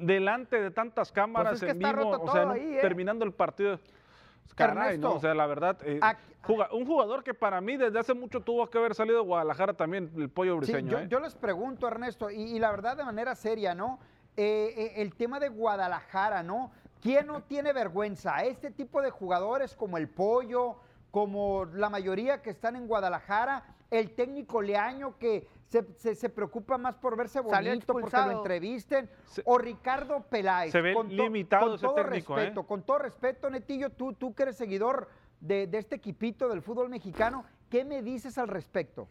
delante 0.00 0.60
de 0.60 0.72
tantas 0.72 1.12
cámaras 1.12 1.60
pues 1.60 1.70
en 1.70 1.78
vivo, 1.78 2.10
o 2.10 2.32
sea, 2.32 2.56
¿eh? 2.56 2.78
terminando 2.80 3.24
el 3.24 3.30
partido. 3.30 3.78
Caray, 4.56 4.98
¿no? 4.98 5.14
O 5.14 5.20
sea, 5.20 5.34
la 5.34 5.46
verdad, 5.46 5.78
eh, 5.84 6.00
un 6.72 6.86
jugador 6.86 7.22
que 7.22 7.34
para 7.34 7.60
mí 7.60 7.76
desde 7.76 8.00
hace 8.00 8.14
mucho 8.14 8.40
tuvo 8.40 8.68
que 8.68 8.78
haber 8.78 8.94
salido 8.96 9.18
de 9.18 9.24
Guadalajara 9.24 9.74
también, 9.74 10.10
el 10.16 10.28
pollo 10.28 10.56
briseño. 10.56 10.98
¿eh? 10.98 11.06
yo, 11.08 11.20
les 11.20 11.36
pregunto, 11.36 11.86
Ernesto, 11.86 12.30
y, 12.30 12.58
la 12.58 12.70
verdad 12.70 12.96
de 12.96 13.04
manera 13.04 13.36
seria, 13.36 13.74
¿no? 13.74 14.00
Eh, 14.40 15.02
el 15.02 15.16
tema 15.16 15.40
de 15.40 15.48
Guadalajara, 15.48 16.44
¿no? 16.44 16.70
¿Quién 17.02 17.26
no 17.26 17.42
tiene 17.42 17.72
vergüenza? 17.72 18.44
Este 18.44 18.70
tipo 18.70 19.02
de 19.02 19.10
jugadores 19.10 19.74
como 19.74 19.98
el 19.98 20.08
pollo, 20.08 20.76
como 21.10 21.64
la 21.64 21.90
mayoría 21.90 22.40
que 22.40 22.50
están 22.50 22.76
en 22.76 22.86
Guadalajara, 22.86 23.64
el 23.90 24.14
técnico 24.14 24.62
Leaño 24.62 25.18
que 25.18 25.48
se, 25.68 26.28
preocupa 26.28 26.78
más 26.78 26.94
por 26.94 27.16
verse 27.16 27.40
bonito 27.40 27.92
porque 27.92 28.16
lo 28.16 28.30
entrevisten, 28.30 29.10
o 29.44 29.58
Ricardo 29.58 30.22
Peláez. 30.30 30.70
Se 30.70 30.82
ve 30.82 30.94
con 30.94 31.08
limitado 31.08 31.74
ese 31.74 31.84
todo 31.84 31.96
técnico, 31.96 32.34
¿eh? 32.34 32.42
respeto, 32.42 32.62
Con 32.62 32.82
todo 32.84 32.98
respeto, 32.98 33.50
Netillo, 33.50 33.90
tú, 33.90 34.12
tú 34.12 34.36
que 34.36 34.44
eres 34.44 34.56
seguidor 34.56 35.08
de, 35.40 35.68
este 35.72 35.96
equipito 35.96 36.48
del 36.48 36.62
fútbol 36.62 36.88
mexicano, 36.88 37.44
¿qué 37.68 37.84
me 37.84 38.02
dices 38.02 38.38
al 38.38 38.46
respecto? 38.46 39.08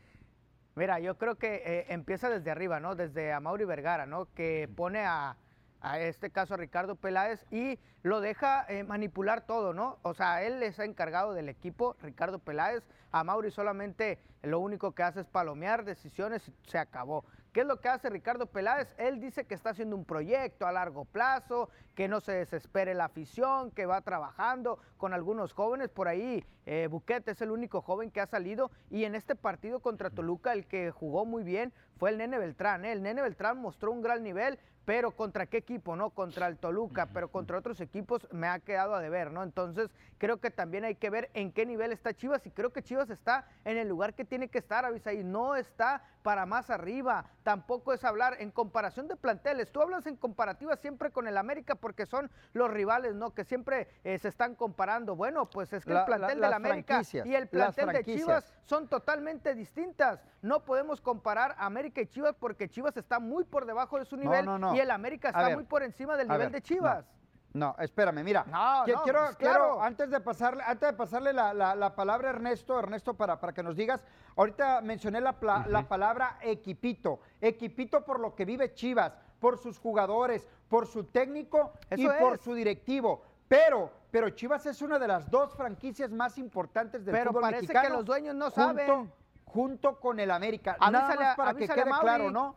Mira, 0.78 1.00
yo 1.00 1.18
creo 1.18 1.40
que 1.40 1.64
eh, 1.66 1.86
empieza 1.90 2.30
desde 2.30 2.52
arriba, 2.52 2.80
¿no? 2.80 2.94
Desde 2.94 3.34
a 3.34 3.40
Mauri 3.40 3.66
Vergara, 3.66 4.06
¿no? 4.06 4.32
Que 4.36 4.70
pone 4.76 5.00
a, 5.08 5.36
a 5.82 6.00
este 6.00 6.30
caso 6.30 6.54
a 6.54 6.58
Ricardo 6.58 6.96
Peláez 6.96 7.44
y 7.50 7.80
lo 8.04 8.22
deja 8.22 8.64
eh, 8.70 8.84
manipular 8.84 9.42
todo, 9.42 9.74
¿no? 9.74 9.98
O 10.04 10.14
sea, 10.14 10.44
él 10.44 10.60
les 10.60 10.80
ha 10.80 10.86
encargado 10.86 11.34
del 11.34 11.50
equipo, 11.50 11.96
Ricardo 12.04 12.38
Peláez, 12.38 12.84
a 13.12 13.24
Mauri 13.24 13.50
solamente 13.50 14.20
lo 14.44 14.60
único 14.60 14.92
que 14.92 15.02
hace 15.02 15.22
es 15.22 15.26
palomear 15.26 15.84
decisiones 15.84 16.48
y 16.48 16.54
se 16.70 16.78
acabó. 16.78 17.26
¿Qué 17.58 17.62
es 17.62 17.68
lo 17.68 17.82
que 17.82 17.90
hace 17.90 18.12
Ricardo 18.12 18.46
Peláez? 18.46 18.94
Él 19.00 19.20
dice 19.20 19.46
que 19.46 19.56
está 19.56 19.72
haciendo 19.72 19.96
un 19.96 20.06
proyecto 20.06 20.68
a 20.68 20.72
largo 20.72 21.06
plazo, 21.06 21.72
que 21.96 22.08
no 22.08 22.22
se 22.22 22.34
desespere 22.34 22.94
la 22.94 23.06
afición, 23.06 23.72
que 23.72 23.88
va 23.88 24.00
trabajando 24.02 24.78
con 24.98 25.12
algunos 25.12 25.54
jóvenes. 25.54 25.90
Por 25.90 26.08
ahí, 26.08 26.46
eh, 26.68 26.88
Buquete 26.88 27.32
es 27.32 27.42
el 27.42 27.50
único 27.50 27.82
joven 27.82 28.12
que 28.12 28.22
ha 28.22 28.28
salido. 28.28 28.70
Y 28.92 29.06
en 29.06 29.16
este 29.16 29.34
partido 29.34 29.80
contra 29.80 30.12
Toluca, 30.12 30.54
el 30.54 30.68
que 30.68 30.92
jugó 30.92 31.26
muy 31.26 31.42
bien 31.42 31.74
fue 31.96 32.12
el 32.12 32.20
Nene 32.20 32.38
Beltrán. 32.38 32.86
¿eh? 32.86 32.92
El 32.92 33.02
Nene 33.02 33.24
Beltrán 33.24 33.58
mostró 33.58 33.92
un 33.92 34.04
gran 34.04 34.22
nivel, 34.22 34.60
pero 34.88 35.12
¿contra 35.12 35.48
qué 35.48 35.58
equipo? 35.58 35.98
No, 35.98 36.12
contra 36.12 36.48
el 36.48 36.58
Toluca, 36.58 37.08
pero 37.08 37.30
contra 37.30 37.58
otros 37.58 37.82
equipos 37.82 38.26
me 38.32 38.48
ha 38.48 38.58
quedado 38.60 38.96
a 38.96 39.02
deber, 39.02 39.34
¿no? 39.34 39.44
Entonces 39.44 39.90
creo 40.18 40.38
que 40.38 40.50
también 40.50 40.86
hay 40.86 40.96
que 40.96 41.10
ver 41.10 41.30
en 41.34 41.52
qué 41.52 41.66
nivel 41.66 41.92
está 41.92 42.14
Chivas 42.14 42.46
y 42.48 42.52
creo 42.52 42.72
que 42.72 42.82
Chivas 42.82 43.10
está 43.10 43.50
en 43.66 43.76
el 43.78 43.90
lugar 43.90 44.14
que 44.14 44.24
tiene 44.24 44.48
que 44.48 44.60
estar, 44.60 44.86
Avisaí, 44.86 45.26
no 45.26 45.58
está 45.58 46.04
para 46.24 46.46
más 46.46 46.70
arriba, 46.70 47.26
tampoco 47.44 47.92
es 47.94 48.04
hablar 48.06 48.38
en 48.40 48.52
comparación 48.52 49.10
de 49.10 49.18
planteles, 49.18 49.72
tú 49.72 49.82
hablas 49.82 50.06
en 50.08 50.16
comparativa 50.16 50.76
siempre 50.78 51.12
con 51.12 51.28
el 51.28 51.38
América 51.38 51.76
porque 51.76 52.06
son 52.06 52.32
los 52.54 52.72
rivales, 52.72 53.14
¿no? 53.14 53.34
Que 53.34 53.44
siempre 53.44 53.90
eh, 54.06 54.18
se 54.20 54.30
están 54.30 54.56
comparando, 54.56 55.18
bueno, 55.18 55.50
pues 55.50 55.74
es 55.74 55.84
que 55.84 55.92
el 55.92 56.06
plantel 56.06 56.40
del 56.40 56.54
América 56.54 57.02
y 57.14 57.36
el 57.36 57.48
plantel 57.48 57.90
de 57.90 58.06
Chivas 58.06 58.54
son 58.64 58.88
totalmente 58.88 59.54
distintas, 59.54 60.22
no 60.42 60.64
podemos 60.64 61.02
comparar 61.02 61.56
América 61.58 62.00
y 62.00 62.08
Chivas 62.08 62.36
porque 62.40 62.70
Chivas 62.70 62.96
está 62.96 63.20
muy 63.20 63.44
por 63.44 63.66
debajo 63.66 64.00
de 64.00 64.06
su 64.06 64.16
nivel 64.16 64.46
y 64.78 64.82
el 64.82 64.92
América 64.92 65.30
está 65.30 65.50
muy 65.50 65.64
por 65.64 65.84
encima 65.84 66.16
del 66.18 66.28
nivel 66.28 66.52
de 66.52 66.62
Chivas. 66.62 67.06
No. 67.54 67.76
espérame, 67.80 68.24
mira. 68.24 68.46
No, 68.46 68.84
quiero, 69.04 69.26
pues 69.26 69.36
quiero 69.38 69.82
antes 69.82 70.10
de 70.12 70.20
pasarle, 70.20 70.64
antes 70.66 70.92
de 70.92 70.96
pasarle 70.96 71.34
la, 71.34 71.94
palabra 71.96 72.30
a 72.30 72.34
Ernesto, 72.34 72.78
Ernesto, 72.78 73.16
para, 73.16 73.40
para 73.40 73.54
que 73.54 73.64
nos 73.64 73.76
digas, 73.76 74.04
ahorita 74.36 74.82
mencioné 74.82 75.22
la, 75.22 75.36
la 75.68 75.88
palabra 75.88 76.38
equipito. 76.42 77.20
Equipito 77.42 78.06
por 78.06 78.20
lo 78.20 78.36
que 78.36 78.46
vive 78.46 78.74
Chivas, 78.74 79.14
por 79.40 79.58
sus 79.58 79.80
jugadores, 79.80 80.46
por 80.70 80.88
su 80.88 81.06
técnico 81.06 81.74
y 81.96 82.08
por 82.08 82.38
su 82.38 82.54
directivo. 82.54 83.24
Pero, 83.48 83.92
pero 84.12 84.30
Chivas 84.32 84.66
es 84.66 84.82
una 84.82 85.00
de 85.00 85.08
las 85.08 85.30
dos 85.30 85.56
franquicias 85.56 86.12
más 86.12 86.38
importantes 86.38 87.06
del 87.06 87.14
pero 87.14 87.32
fútbol 87.32 87.44
parece 87.44 87.74
que 87.74 87.90
los 87.90 88.06
dueños 88.06 88.36
no 88.36 88.50
saben. 88.52 89.12
Junto 89.46 89.98
con 90.00 90.20
el 90.20 90.30
América. 90.30 90.76
Nada 90.80 91.16
más 91.16 91.36
para 91.38 91.54
que 91.54 91.68
quede 91.68 91.90
claro, 92.02 92.30
¿no? 92.30 92.56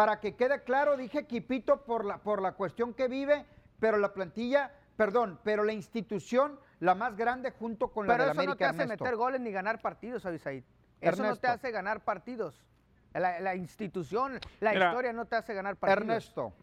Para 0.00 0.18
que 0.18 0.34
quede 0.34 0.62
claro, 0.62 0.96
dije 0.96 1.26
Quipito 1.26 1.82
por 1.82 2.06
la, 2.06 2.16
por 2.16 2.40
la 2.40 2.52
cuestión 2.52 2.94
que 2.94 3.06
vive, 3.06 3.44
pero 3.78 3.98
la 3.98 4.14
plantilla, 4.14 4.72
perdón, 4.96 5.38
pero 5.44 5.62
la 5.62 5.74
institución, 5.74 6.58
la 6.78 6.94
más 6.94 7.18
grande 7.18 7.50
junto 7.50 7.88
con 7.88 8.06
la 8.06 8.16
de 8.16 8.22
América. 8.30 8.40
Pero 8.40 8.42
eso 8.42 8.50
no 8.50 8.56
te 8.56 8.64
hace 8.64 8.88
meter 8.88 9.16
goles 9.16 9.42
ni 9.42 9.50
ganar 9.50 9.82
partidos, 9.82 10.24
Avisaid. 10.24 10.64
Eso 11.02 11.22
no 11.22 11.36
te 11.36 11.48
hace 11.48 11.70
ganar 11.70 12.00
partidos. 12.00 12.64
La, 13.12 13.54
institución, 13.54 14.40
la 14.60 14.72
historia 14.72 15.12
no 15.12 15.26
te 15.26 15.36
hace 15.36 15.52
ganar 15.52 15.76
partidos. 15.76 16.00
Ernesto. 16.00 16.54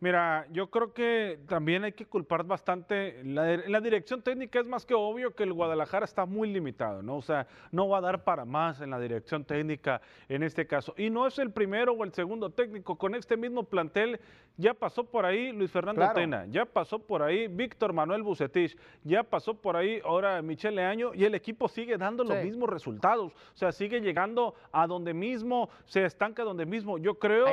Mira, 0.00 0.46
yo 0.52 0.70
creo 0.70 0.92
que 0.92 1.40
también 1.48 1.82
hay 1.84 1.92
que 1.92 2.06
culpar 2.06 2.44
bastante. 2.44 3.20
La, 3.24 3.56
la 3.56 3.80
dirección 3.80 4.22
técnica 4.22 4.60
es 4.60 4.66
más 4.66 4.86
que 4.86 4.94
obvio 4.94 5.34
que 5.34 5.42
el 5.42 5.52
Guadalajara 5.52 6.04
está 6.04 6.24
muy 6.24 6.52
limitado, 6.52 7.02
¿no? 7.02 7.16
O 7.16 7.22
sea, 7.22 7.48
no 7.72 7.88
va 7.88 7.98
a 7.98 8.00
dar 8.00 8.22
para 8.22 8.44
más 8.44 8.80
en 8.80 8.90
la 8.90 9.00
dirección 9.00 9.44
técnica 9.44 10.00
en 10.28 10.42
este 10.44 10.66
caso. 10.66 10.94
Y 10.96 11.10
no 11.10 11.26
es 11.26 11.38
el 11.38 11.50
primero 11.50 11.92
o 11.92 12.04
el 12.04 12.12
segundo 12.12 12.50
técnico. 12.50 12.96
Con 12.96 13.14
este 13.14 13.36
mismo 13.36 13.64
plantel 13.64 14.20
ya 14.56 14.74
pasó 14.74 15.04
por 15.04 15.24
ahí 15.24 15.52
Luis 15.52 15.70
Fernando 15.70 16.04
Tena, 16.14 16.46
ya 16.46 16.64
pasó 16.64 16.98
por 16.98 17.22
ahí 17.22 17.46
Víctor 17.48 17.92
Manuel 17.92 18.22
Bucetich, 18.22 18.76
ya 19.04 19.22
pasó 19.22 19.54
por 19.54 19.76
ahí 19.76 20.00
ahora 20.04 20.42
Michel 20.42 20.74
Leaño 20.74 21.14
y 21.14 21.24
el 21.24 21.34
equipo 21.34 21.68
sigue 21.68 21.96
dando 21.96 22.24
los 22.24 22.42
mismos 22.42 22.68
resultados. 22.68 23.32
O 23.32 23.56
sea, 23.56 23.72
sigue 23.72 24.00
llegando 24.00 24.54
a 24.72 24.86
donde 24.86 25.14
mismo, 25.14 25.70
se 25.86 26.04
estanca 26.04 26.42
donde 26.42 26.66
mismo. 26.66 26.98
Yo 26.98 27.18
creo 27.18 27.46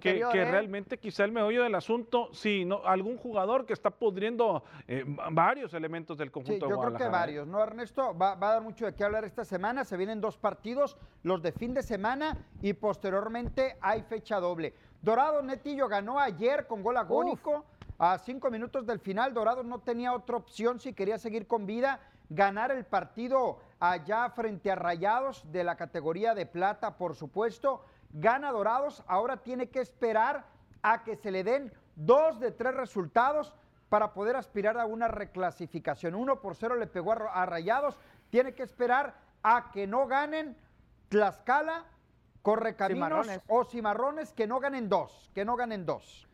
que, 0.00 0.08
que 0.08 0.20
¿eh? 0.20 0.50
realmente 0.50 0.98
quizá 0.98 1.24
el 1.24 1.32
meollo 1.32 1.62
del 1.62 1.74
asunto 1.92 2.30
sí, 2.32 2.64
no, 2.64 2.82
algún 2.84 3.18
jugador 3.18 3.66
que 3.66 3.72
está 3.72 3.90
pudriendo 3.90 4.62
eh, 4.88 5.04
varios 5.30 5.74
elementos 5.74 6.16
del 6.16 6.30
conjunto 6.30 6.66
sí, 6.66 6.70
yo 6.70 6.80
creo 6.80 6.94
que 6.94 7.08
varios, 7.08 7.46
¿no, 7.46 7.62
Ernesto? 7.62 8.16
Va, 8.16 8.32
a 8.32 8.36
dar 8.36 8.62
mucho 8.62 8.86
de 8.86 8.94
qué 8.94 9.04
hablar 9.04 9.24
esta 9.24 9.44
semana. 9.44 9.84
Se 9.84 9.96
vienen 9.96 10.20
dos 10.20 10.38
partidos, 10.38 10.96
los 11.22 11.42
de 11.42 11.52
fin 11.52 11.74
de 11.74 11.82
semana 11.82 12.38
y 12.62 12.72
posteriormente 12.72 13.76
hay 13.80 14.02
fecha 14.02 14.40
doble. 14.40 14.74
Dorado 15.02 15.42
Netillo 15.42 15.88
ganó 15.88 16.18
ayer 16.18 16.66
con 16.66 16.82
gol 16.82 16.96
agónico. 16.96 17.64
A 17.98 18.18
cinco 18.18 18.50
minutos 18.50 18.86
del 18.86 18.98
final, 18.98 19.32
Dorado 19.34 19.62
no 19.62 19.78
tenía 19.78 20.12
otra 20.12 20.36
opción 20.36 20.80
si 20.80 20.92
quería 20.92 21.18
seguir 21.18 21.46
con 21.46 21.66
vida. 21.66 22.00
Ganar 22.30 22.70
el 22.72 22.84
partido 22.84 23.58
allá 23.78 24.30
frente 24.30 24.70
a 24.70 24.74
Rayados 24.74 25.44
de 25.52 25.62
la 25.62 25.76
categoría 25.76 26.34
de 26.34 26.46
plata, 26.46 26.96
por 26.96 27.14
supuesto. 27.14 27.84
Gana 28.12 28.50
Dorados, 28.50 29.04
ahora 29.06 29.36
tiene 29.36 29.68
que 29.68 29.80
esperar 29.80 30.46
a 30.82 31.04
que 31.04 31.16
se 31.16 31.30
le 31.30 31.44
den 31.44 31.72
dos 31.96 32.40
de 32.40 32.50
tres 32.50 32.74
resultados 32.74 33.52
para 33.88 34.14
poder 34.14 34.36
aspirar 34.36 34.78
a 34.78 34.86
una 34.86 35.08
reclasificación. 35.08 36.14
Uno 36.14 36.40
por 36.40 36.54
cero 36.56 36.76
le 36.76 36.86
pegó 36.86 37.12
a, 37.12 37.46
Rayados. 37.46 37.98
Tiene 38.30 38.54
que 38.54 38.62
esperar 38.62 39.14
a 39.42 39.70
que 39.70 39.86
no 39.86 40.06
ganen 40.06 40.56
Tlaxcala, 41.08 41.84
Correcaminos 42.40 43.28
o 43.48 43.64
Cimarrones, 43.64 44.32
que 44.32 44.46
no 44.46 44.60
ganen 44.60 44.88
dos, 44.88 45.30
que 45.34 45.44
no 45.44 45.56
ganen 45.56 45.84
dos. 45.84 46.26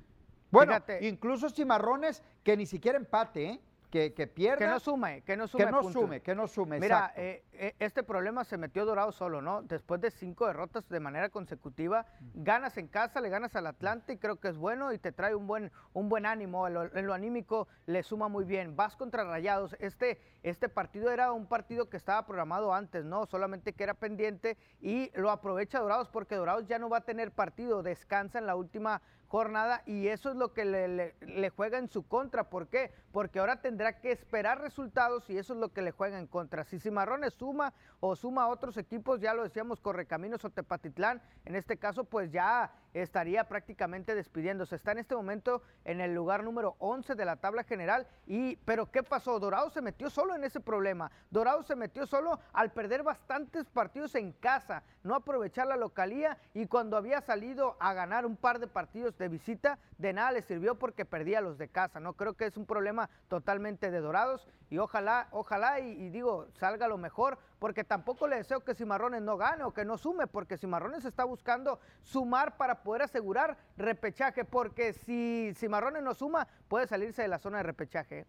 Bueno, 0.51 0.75
incluso 1.01 1.51
Cimarrones 1.51 2.23
que 2.45 2.57
ni 2.57 2.65
siquiera 2.65 2.97
empate, 2.97 3.45
¿eh? 3.45 3.61
Que, 3.91 4.13
que 4.13 4.27
pierda. 4.27 4.59
Que 4.59 4.67
no 4.67 4.81
sume, 4.81 5.23
que 5.23 5.37
no 5.37 5.49
sume. 5.49 5.65
Que 5.65 5.71
no 5.71 5.83
sume, 5.83 6.21
que 6.21 6.35
no 6.35 6.49
sume. 6.49 6.81
Mira, 6.81 7.13
eh, 7.17 7.45
eh, 7.53 7.75
este 7.79 8.03
problema 8.03 8.45
se 8.45 8.57
metió 8.57 8.85
Dorado 8.85 9.13
solo, 9.13 9.41
¿no? 9.41 9.63
Después 9.63 10.01
de 10.01 10.11
cinco 10.11 10.47
derrotas 10.47 10.89
de 10.89 11.01
manera 11.01 11.29
consecutiva, 11.31 12.07
ganas 12.35 12.77
en 12.79 12.89
casa, 12.89 13.21
le 13.21 13.29
ganas 13.29 13.57
al 13.57 13.67
Atlante 13.67 14.15
y 14.15 14.17
creo 14.19 14.37
que 14.37 14.49
es 14.49 14.57
bueno 14.57 14.93
y 14.93 14.99
te 14.99 15.13
trae 15.13 15.35
un 15.35 15.47
buen, 15.47 15.73
un 15.93 16.09
buen 16.09 16.27
ánimo. 16.27 16.67
En 16.67 17.07
lo, 17.07 17.15
anímico 17.15 17.69
le 17.87 18.03
suma 18.03 18.29
muy 18.29 18.45
bien. 18.45 18.77
Vas 18.77 18.97
contra 18.97 19.25
Rayados. 19.25 19.77
Este, 19.81 20.21
este 20.43 20.69
partido 20.69 21.11
era 21.11 21.33
un 21.33 21.47
partido 21.47 21.89
que 21.89 21.97
estaba 21.97 22.27
programado 22.27 22.75
antes, 22.75 23.05
¿no? 23.05 23.27
Solamente 23.27 23.73
que 23.73 23.85
era 23.85 23.95
pendiente 23.95 24.57
y 24.81 25.11
lo 25.15 25.31
aprovecha 25.31 25.81
Dorados 25.81 26.09
porque 26.09 26.37
Dorados 26.37 26.67
ya 26.67 26.79
no 26.79 26.89
va 26.89 26.99
a 26.99 27.05
tener 27.05 27.33
partido, 27.33 27.83
descansa 27.83 28.39
en 28.39 28.47
la 28.47 28.57
última 28.57 29.01
jornada 29.29 29.83
y 29.87 30.09
eso 30.09 30.31
es 30.31 30.37
lo 30.37 30.53
que 30.53 30.65
le, 30.65 31.51
juega 31.51 31.79
en 31.79 31.89
su 31.89 32.07
contra. 32.07 32.51
¿Por 32.51 32.69
qué? 32.69 32.91
Porque 33.13 33.39
ahora 33.39 33.61
tendrá 33.61 34.01
que 34.01 34.11
esperar 34.11 34.61
resultados 34.61 35.29
y 35.31 35.39
eso 35.39 35.53
es 35.53 35.61
lo 35.61 35.69
que 35.69 35.83
le 35.83 35.93
juega 35.93 36.19
en 36.19 36.27
contra. 36.27 36.65
Si 36.65 36.81
Cimarrones 36.81 37.35
suma 37.35 37.75
o 38.01 38.17
suma 38.17 38.45
a 38.45 38.49
otros 38.49 38.77
equipos, 38.79 39.21
ya 39.21 39.35
lo 39.35 39.45
decíamos, 39.45 39.81
Correcaminos 39.81 40.45
o 40.45 40.51
Tepatitlán, 40.51 41.23
en 41.45 41.57
este 41.57 41.77
caso 41.77 42.05
pues 42.05 42.33
ya 42.33 42.73
estaría 43.03 43.45
prácticamente 43.45 44.15
despidiéndose. 44.15 44.77
Está 44.77 44.93
en 44.93 44.99
este 44.99 45.15
momento 45.15 45.63
en 45.85 46.01
el 46.01 46.15
lugar 46.15 46.45
número 46.45 46.77
11 46.79 47.15
de 47.15 47.25
la 47.25 47.37
tabla 47.37 47.65
general. 47.65 48.07
Y, 48.27 48.57
pero 48.65 48.91
¿qué 48.91 49.03
pasó? 49.03 49.39
Dorado 49.39 49.71
se 49.71 49.83
metió 49.83 50.11
solo 50.11 50.35
en 50.35 50.45
ese 50.45 50.61
problema. 50.61 51.11
Dorado 51.31 51.63
se 51.63 51.77
metió 51.77 52.07
solo 52.07 52.41
al 52.53 52.73
perder 52.73 53.03
bastantes 53.03 53.69
partidos 53.69 54.15
en 54.15 54.33
casa, 54.33 54.83
no 55.03 55.15
aprovechar 55.15 55.67
la 55.67 55.77
localía 55.77 56.39
y 56.55 56.67
cuando 56.67 56.97
había 56.97 57.21
salido 57.21 57.77
a 57.81 57.93
ganar 57.93 58.27
un 58.27 58.37
par 58.37 58.59
de 58.59 58.67
partidos 58.67 59.17
de 59.19 59.29
visita, 59.29 59.79
de 59.99 60.13
nada 60.13 60.33
le 60.33 60.43
sirvió 60.43 60.77
porque 60.77 61.05
perdía 61.05 61.41
los 61.41 61.59
de 61.59 61.69
casa. 61.69 62.01
No 62.01 62.15
creo 62.15 62.35
que 62.35 62.47
es 62.47 62.57
un 62.57 62.67
problema 62.67 63.11
totalmente 63.29 63.91
de 63.91 64.01
Dorados 64.01 64.49
y 64.71 64.79
ojalá, 64.79 65.29
ojalá 65.33 65.81
y, 65.81 66.09
digo, 66.11 66.47
salga 66.55 66.89
lo 66.89 66.97
mejor, 66.97 67.39
porque 67.59 67.85
tampoco 67.85 68.29
le 68.29 68.37
deseo 68.37 68.61
que 68.61 68.75
Cimarrones 68.75 69.23
no 69.23 69.37
gane 69.37 69.65
o 69.65 69.73
que 69.73 69.85
no 69.85 69.99
sume, 69.99 70.27
porque 70.27 70.57
Cimarrones 70.57 71.05
está 71.05 71.25
buscando 71.25 71.81
sumar 72.03 72.57
para 72.57 72.83
poder 72.83 73.03
asegurar 73.03 73.59
repechaje, 73.77 74.45
porque 74.45 74.93
si 74.93 75.53
Cimarrones 75.57 76.03
no 76.03 76.15
suma, 76.15 76.47
puede 76.69 76.87
salirse 76.87 77.23
de 77.23 77.29
la 77.29 77.39
zona 77.39 77.59
de 77.59 77.65
repechaje. 77.65 78.27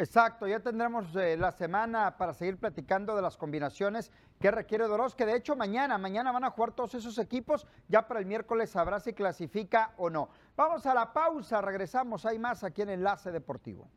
Exacto, 0.00 0.46
ya 0.46 0.60
tendremos 0.60 1.14
eh, 1.16 1.36
la 1.36 1.50
semana 1.50 2.16
para 2.16 2.32
seguir 2.32 2.56
platicando 2.56 3.16
de 3.16 3.22
las 3.22 3.36
combinaciones 3.36 4.12
que 4.38 4.52
requiere 4.52 4.86
Doros, 4.86 5.16
que 5.16 5.26
de 5.26 5.34
hecho 5.34 5.56
mañana, 5.56 5.98
mañana 5.98 6.30
van 6.30 6.44
a 6.44 6.50
jugar 6.50 6.70
todos 6.70 6.94
esos 6.94 7.18
equipos, 7.18 7.66
ya 7.88 8.06
para 8.06 8.20
el 8.20 8.26
miércoles 8.26 8.70
sabrá 8.70 9.00
si 9.00 9.12
clasifica 9.12 9.94
o 9.96 10.08
no. 10.08 10.28
Vamos 10.56 10.86
a 10.86 10.94
la 10.94 11.12
pausa, 11.12 11.60
regresamos, 11.60 12.24
hay 12.26 12.38
más 12.38 12.62
aquí 12.62 12.82
en 12.82 12.90
Enlace 12.90 13.32
Deportivo. 13.32 13.90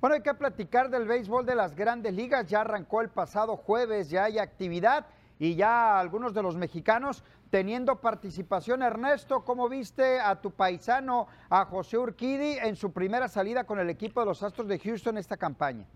Bueno, 0.00 0.14
hay 0.14 0.22
que 0.22 0.32
platicar 0.32 0.88
del 0.88 1.06
béisbol 1.06 1.44
de 1.44 1.54
las 1.54 1.76
grandes 1.76 2.14
ligas. 2.14 2.46
Ya 2.46 2.62
arrancó 2.62 3.02
el 3.02 3.10
pasado 3.10 3.58
jueves, 3.58 4.08
ya 4.08 4.24
hay 4.24 4.38
actividad 4.38 5.04
y 5.40 5.56
ya 5.56 5.98
algunos 5.98 6.34
de 6.34 6.42
los 6.42 6.54
mexicanos 6.54 7.24
teniendo 7.48 7.96
participación. 7.96 8.82
Ernesto, 8.82 9.42
¿cómo 9.42 9.68
viste 9.68 10.20
a 10.20 10.40
tu 10.40 10.52
paisano, 10.52 11.26
a 11.48 11.64
José 11.64 11.98
Urquidi, 11.98 12.58
en 12.62 12.76
su 12.76 12.92
primera 12.92 13.26
salida 13.26 13.64
con 13.64 13.80
el 13.80 13.90
equipo 13.90 14.20
de 14.20 14.26
los 14.26 14.42
Astros 14.42 14.68
de 14.68 14.78
Houston 14.78 15.18
esta 15.18 15.38
campaña? 15.38 15.86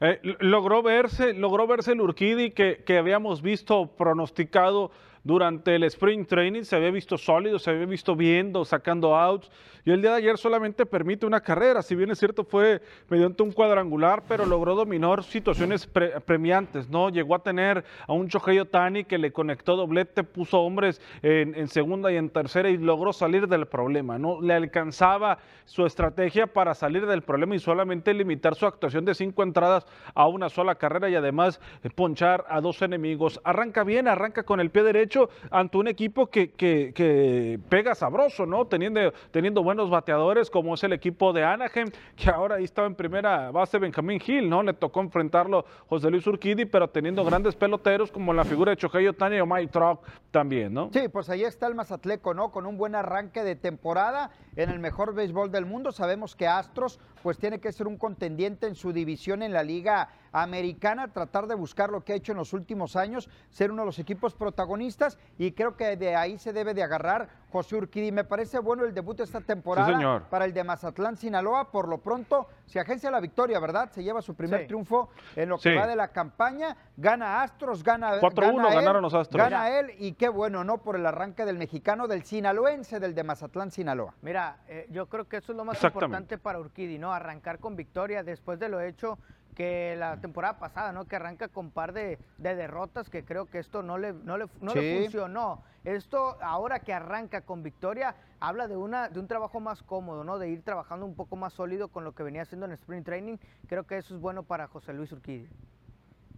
Eh, 0.00 0.20
logró 0.40 0.82
verse, 0.82 1.34
logró 1.34 1.66
verse 1.66 1.92
el 1.92 2.00
Urquidi 2.00 2.52
que, 2.52 2.82
que 2.86 2.96
habíamos 2.96 3.42
visto 3.42 3.88
pronosticado 3.88 4.92
durante 5.24 5.76
el 5.76 5.84
Spring 5.84 6.26
Training 6.26 6.64
se 6.64 6.74
había 6.74 6.90
visto 6.90 7.16
sólido, 7.16 7.58
se 7.60 7.70
había 7.70 7.86
visto 7.86 8.16
viendo, 8.16 8.64
sacando 8.64 9.14
outs. 9.14 9.50
Y 9.84 9.90
el 9.90 10.00
día 10.00 10.10
de 10.10 10.16
ayer 10.18 10.38
solamente 10.38 10.86
permite 10.86 11.26
una 11.26 11.40
carrera. 11.40 11.82
Si 11.82 11.96
bien 11.96 12.10
es 12.10 12.18
cierto, 12.18 12.44
fue 12.44 12.80
mediante 13.08 13.42
un 13.42 13.50
cuadrangular, 13.50 14.22
pero 14.28 14.46
logró 14.46 14.76
dominar 14.76 15.24
situaciones 15.24 15.88
premiantes. 16.24 16.88
¿no? 16.88 17.08
Llegó 17.08 17.34
a 17.34 17.42
tener 17.42 17.84
a 18.06 18.12
un 18.12 18.28
Shohei 18.28 18.60
Otani 18.60 19.04
que 19.04 19.18
le 19.18 19.32
conectó 19.32 19.76
doblete, 19.76 20.22
puso 20.22 20.60
hombres 20.60 21.00
en, 21.22 21.66
segunda 21.68 22.12
y 22.12 22.16
en 22.16 22.30
tercera 22.30 22.70
y 22.70 22.76
logró 22.76 23.12
salir 23.12 23.48
del 23.48 23.66
problema. 23.66 24.18
¿no? 24.18 24.40
Le 24.40 24.54
alcanzaba 24.54 25.38
su 25.64 25.84
estrategia 25.84 26.46
para 26.46 26.74
salir 26.74 27.06
del 27.06 27.22
problema 27.22 27.56
y 27.56 27.58
solamente 27.58 28.14
limitar 28.14 28.54
su 28.54 28.66
actuación 28.66 29.04
de 29.04 29.14
cinco 29.14 29.42
entradas 29.42 29.86
a 30.14 30.28
una 30.28 30.48
sola 30.48 30.76
carrera 30.76 31.08
y 31.10 31.14
además 31.16 31.60
eh, 31.82 31.90
ponchar 31.90 32.44
a 32.48 32.60
dos 32.60 32.82
enemigos. 32.82 33.40
Arranca 33.42 33.82
bien, 33.82 34.06
arranca 34.06 34.44
con 34.44 34.60
el 34.60 34.70
pie 34.70 34.82
derecho 34.82 35.11
ante 35.50 35.78
un 35.78 35.88
equipo 35.88 36.26
que, 36.26 37.60
pega 37.68 37.94
sabroso, 37.94 38.46
¿no? 38.46 38.66
Teniendo, 38.66 39.12
teniendo 39.30 39.62
buenos 39.62 39.90
bateadores, 39.90 40.50
como 40.50 40.74
es 40.74 40.84
el 40.84 40.92
equipo 40.92 41.32
de 41.32 41.44
Anaheim, 41.44 41.90
que 42.16 42.30
ahora 42.30 42.56
ahí 42.56 42.64
estaba 42.64 42.86
en 42.86 42.94
primera 42.94 43.50
base 43.50 43.78
Benjamín 43.78 44.20
Hill, 44.24 44.48
¿no? 44.48 44.62
Le 44.62 44.72
tocó 44.72 45.00
enfrentarlo 45.00 45.64
José 45.88 46.10
Luis 46.10 46.26
Urquidi, 46.26 46.64
pero 46.64 46.88
teniendo 46.88 47.24
grandes 47.24 47.54
peloteros 47.54 48.10
como 48.10 48.32
la 48.32 48.44
figura 48.44 48.70
de 48.70 48.76
Chohei 48.76 49.08
Otani 49.08 49.40
o 49.40 49.46
Mike 49.46 49.72
Trout 49.72 50.00
también, 50.30 50.72
¿no? 50.72 50.90
Sí, 50.92 51.08
pues 51.08 51.28
ahí 51.30 51.44
está 51.44 51.66
el 51.66 51.74
Mazatleco, 51.74 52.34
¿no? 52.34 52.50
Con 52.50 52.66
un 52.66 52.76
buen 52.76 52.94
arranque 52.94 53.42
de 53.42 53.56
temporada 53.56 54.30
en 54.56 54.70
el 54.70 54.78
mejor 54.78 55.14
béisbol 55.14 55.50
del 55.50 55.66
mundo. 55.66 55.92
Sabemos 55.92 56.36
que 56.36 56.46
Astros, 56.46 57.00
pues 57.22 57.38
tiene 57.38 57.60
que 57.60 57.72
ser 57.72 57.86
un 57.86 57.96
contendiente 57.96 58.66
en 58.66 58.74
su 58.74 58.92
división 58.92 59.42
en 59.42 59.52
la 59.52 59.62
Liga 59.62 60.08
Americana, 60.32 61.08
tratar 61.08 61.46
de 61.46 61.54
buscar 61.54 61.90
lo 61.90 62.02
que 62.02 62.14
ha 62.14 62.16
hecho 62.16 62.32
en 62.32 62.38
los 62.38 62.52
últimos 62.52 62.96
años, 62.96 63.28
ser 63.50 63.70
uno 63.70 63.82
de 63.82 63.86
los 63.86 63.98
equipos 63.98 64.34
protagonistas 64.34 65.18
y 65.38 65.52
creo 65.52 65.76
que 65.76 65.96
de 65.96 66.16
ahí 66.16 66.38
se 66.38 66.52
debe 66.52 66.74
de 66.74 66.82
agarrar 66.82 67.28
José 67.50 67.76
Urquidi. 67.76 68.10
Me 68.10 68.24
parece 68.24 68.58
bueno 68.58 68.84
el 68.84 68.94
debut 68.94 69.18
de 69.18 69.24
esta 69.24 69.40
temporada 69.40 70.26
para 70.30 70.46
el 70.46 70.54
de 70.54 70.64
Mazatlán, 70.64 71.16
Sinaloa. 71.16 71.70
Por 71.70 71.86
lo 71.86 71.98
pronto 71.98 72.46
se 72.66 72.80
agencia 72.80 73.10
la 73.10 73.20
victoria, 73.20 73.60
¿verdad? 73.60 73.90
Se 73.92 74.02
lleva 74.02 74.22
su 74.22 74.34
primer 74.34 74.66
triunfo 74.66 75.10
en 75.36 75.50
lo 75.50 75.58
que 75.58 75.76
va 75.76 75.86
de 75.86 75.96
la 75.96 76.08
campaña. 76.08 76.76
Gana 76.96 77.42
Astros, 77.42 77.82
gana 77.82 78.18
4-1 78.18 78.74
ganaron 78.74 79.02
los 79.02 79.12
Astros. 79.12 79.42
Gana 79.42 79.78
él 79.78 79.92
y 79.98 80.12
qué 80.12 80.30
bueno, 80.30 80.64
¿no? 80.64 80.78
Por 80.78 80.96
el 80.96 81.04
arranque 81.04 81.44
del 81.44 81.58
mexicano, 81.58 82.08
del 82.08 82.24
sinaloense, 82.24 82.98
del 83.00 83.14
de 83.14 83.22
Mazatlán, 83.22 83.70
Sinaloa. 83.70 84.14
Mira, 84.22 84.58
eh, 84.66 84.86
yo 84.90 85.06
creo 85.06 85.28
que 85.28 85.36
eso 85.36 85.52
es 85.52 85.58
lo 85.58 85.64
más 85.64 85.82
importante 85.84 86.38
para 86.38 86.58
Urquidi, 86.58 86.98
¿no? 86.98 87.12
Arrancar 87.12 87.58
con 87.58 87.76
victoria 87.76 88.22
después 88.22 88.58
de 88.58 88.68
lo 88.70 88.80
hecho 88.80 89.18
que 89.54 89.96
la 89.96 90.20
temporada 90.20 90.58
pasada, 90.58 90.92
¿no? 90.92 91.06
Que 91.06 91.16
arranca 91.16 91.48
con 91.48 91.70
par 91.70 91.92
de, 91.92 92.18
derrotas, 92.38 93.10
que 93.10 93.24
creo 93.24 93.46
que 93.46 93.58
esto 93.58 93.82
no 93.82 93.98
le, 93.98 94.12
no 94.12 94.36
le, 94.38 94.46
funcionó. 94.48 95.62
Esto, 95.84 96.38
ahora 96.42 96.80
que 96.80 96.92
arranca 96.92 97.42
con 97.42 97.62
victoria, 97.62 98.14
habla 98.40 98.68
de, 98.68 98.76
una, 98.76 99.08
de 99.08 99.20
un 99.20 99.26
trabajo 99.26 99.60
más 99.60 99.82
cómodo, 99.82 100.24
¿no? 100.24 100.38
De 100.38 100.48
ir 100.48 100.62
trabajando 100.62 101.06
un 101.06 101.14
poco 101.14 101.36
más 101.36 101.52
sólido 101.52 101.88
con 101.88 102.04
lo 102.04 102.14
que 102.14 102.22
venía 102.22 102.42
haciendo 102.42 102.66
en 102.66 102.72
Sprint 102.72 103.06
Training. 103.06 103.36
Creo 103.68 103.86
que 103.86 103.98
eso 103.98 104.14
es 104.14 104.20
bueno 104.20 104.42
para 104.42 104.66
José 104.68 104.92
Luis 104.92 105.12
Urquidi. 105.12 105.48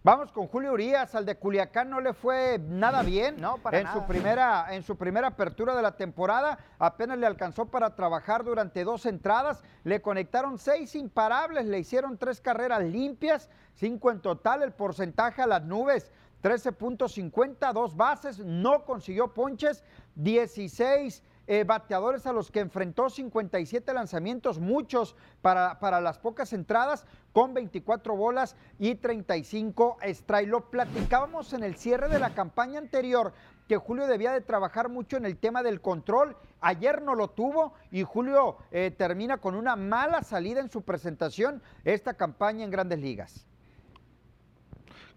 Vamos 0.05 0.31
con 0.31 0.47
Julio 0.47 0.71
Urias, 0.71 1.15
al 1.15 1.25
de 1.25 1.35
Culiacán 1.35 1.89
no 1.89 1.99
le 1.99 2.13
fue 2.13 2.59
nada 2.59 3.01
bien. 3.01 3.41
No, 3.41 3.57
para 3.57 3.79
en 3.79 3.91
su 3.91 4.05
primera 4.05 4.67
en 4.69 4.83
su 4.83 4.97
primera 4.97 5.29
apertura 5.29 5.75
de 5.75 5.81
la 5.81 5.97
temporada, 5.97 6.59
apenas 6.77 7.17
le 7.17 7.25
alcanzó 7.25 7.71
para 7.71 7.95
trabajar 7.95 8.43
durante 8.43 8.83
dos 8.83 9.07
entradas, 9.07 9.63
le 9.83 10.03
conectaron 10.03 10.59
seis 10.59 10.93
imparables, 10.93 11.65
le 11.65 11.79
hicieron 11.79 12.19
tres 12.19 12.39
carreras 12.39 12.83
limpias, 12.83 13.49
cinco 13.73 14.11
en 14.11 14.21
total, 14.21 14.61
el 14.61 14.73
porcentaje 14.73 15.41
a 15.41 15.47
las 15.47 15.63
nubes 15.63 16.11
13.50, 16.43 17.73
dos 17.73 17.95
bases, 17.95 18.37
no 18.37 18.85
consiguió 18.85 19.33
ponches, 19.33 19.83
16 20.13 21.23
eh, 21.47 21.63
bateadores 21.63 22.25
a 22.25 22.33
los 22.33 22.51
que 22.51 22.59
enfrentó 22.59 23.09
57 23.09 23.93
lanzamientos, 23.93 24.59
muchos 24.59 25.15
para, 25.41 25.79
para 25.79 26.01
las 26.01 26.17
pocas 26.17 26.53
entradas, 26.53 27.05
con 27.31 27.53
24 27.53 28.15
bolas 28.15 28.55
y 28.79 28.95
35 28.95 29.97
strike. 30.01 30.47
Lo 30.47 30.69
platicábamos 30.69 31.53
en 31.53 31.63
el 31.63 31.75
cierre 31.75 32.07
de 32.07 32.19
la 32.19 32.33
campaña 32.33 32.79
anterior 32.79 33.33
que 33.67 33.77
Julio 33.77 34.07
debía 34.07 34.31
de 34.31 34.41
trabajar 34.41 34.89
mucho 34.89 35.17
en 35.17 35.25
el 35.25 35.37
tema 35.37 35.63
del 35.63 35.81
control. 35.81 36.37
Ayer 36.61 37.01
no 37.01 37.15
lo 37.15 37.29
tuvo 37.29 37.73
y 37.91 38.03
Julio 38.03 38.57
eh, 38.71 38.91
termina 38.91 39.37
con 39.37 39.55
una 39.55 39.75
mala 39.75 40.23
salida 40.23 40.61
en 40.61 40.69
su 40.69 40.83
presentación 40.83 41.61
esta 41.83 42.13
campaña 42.13 42.63
en 42.63 42.71
grandes 42.71 42.99
ligas. 42.99 43.47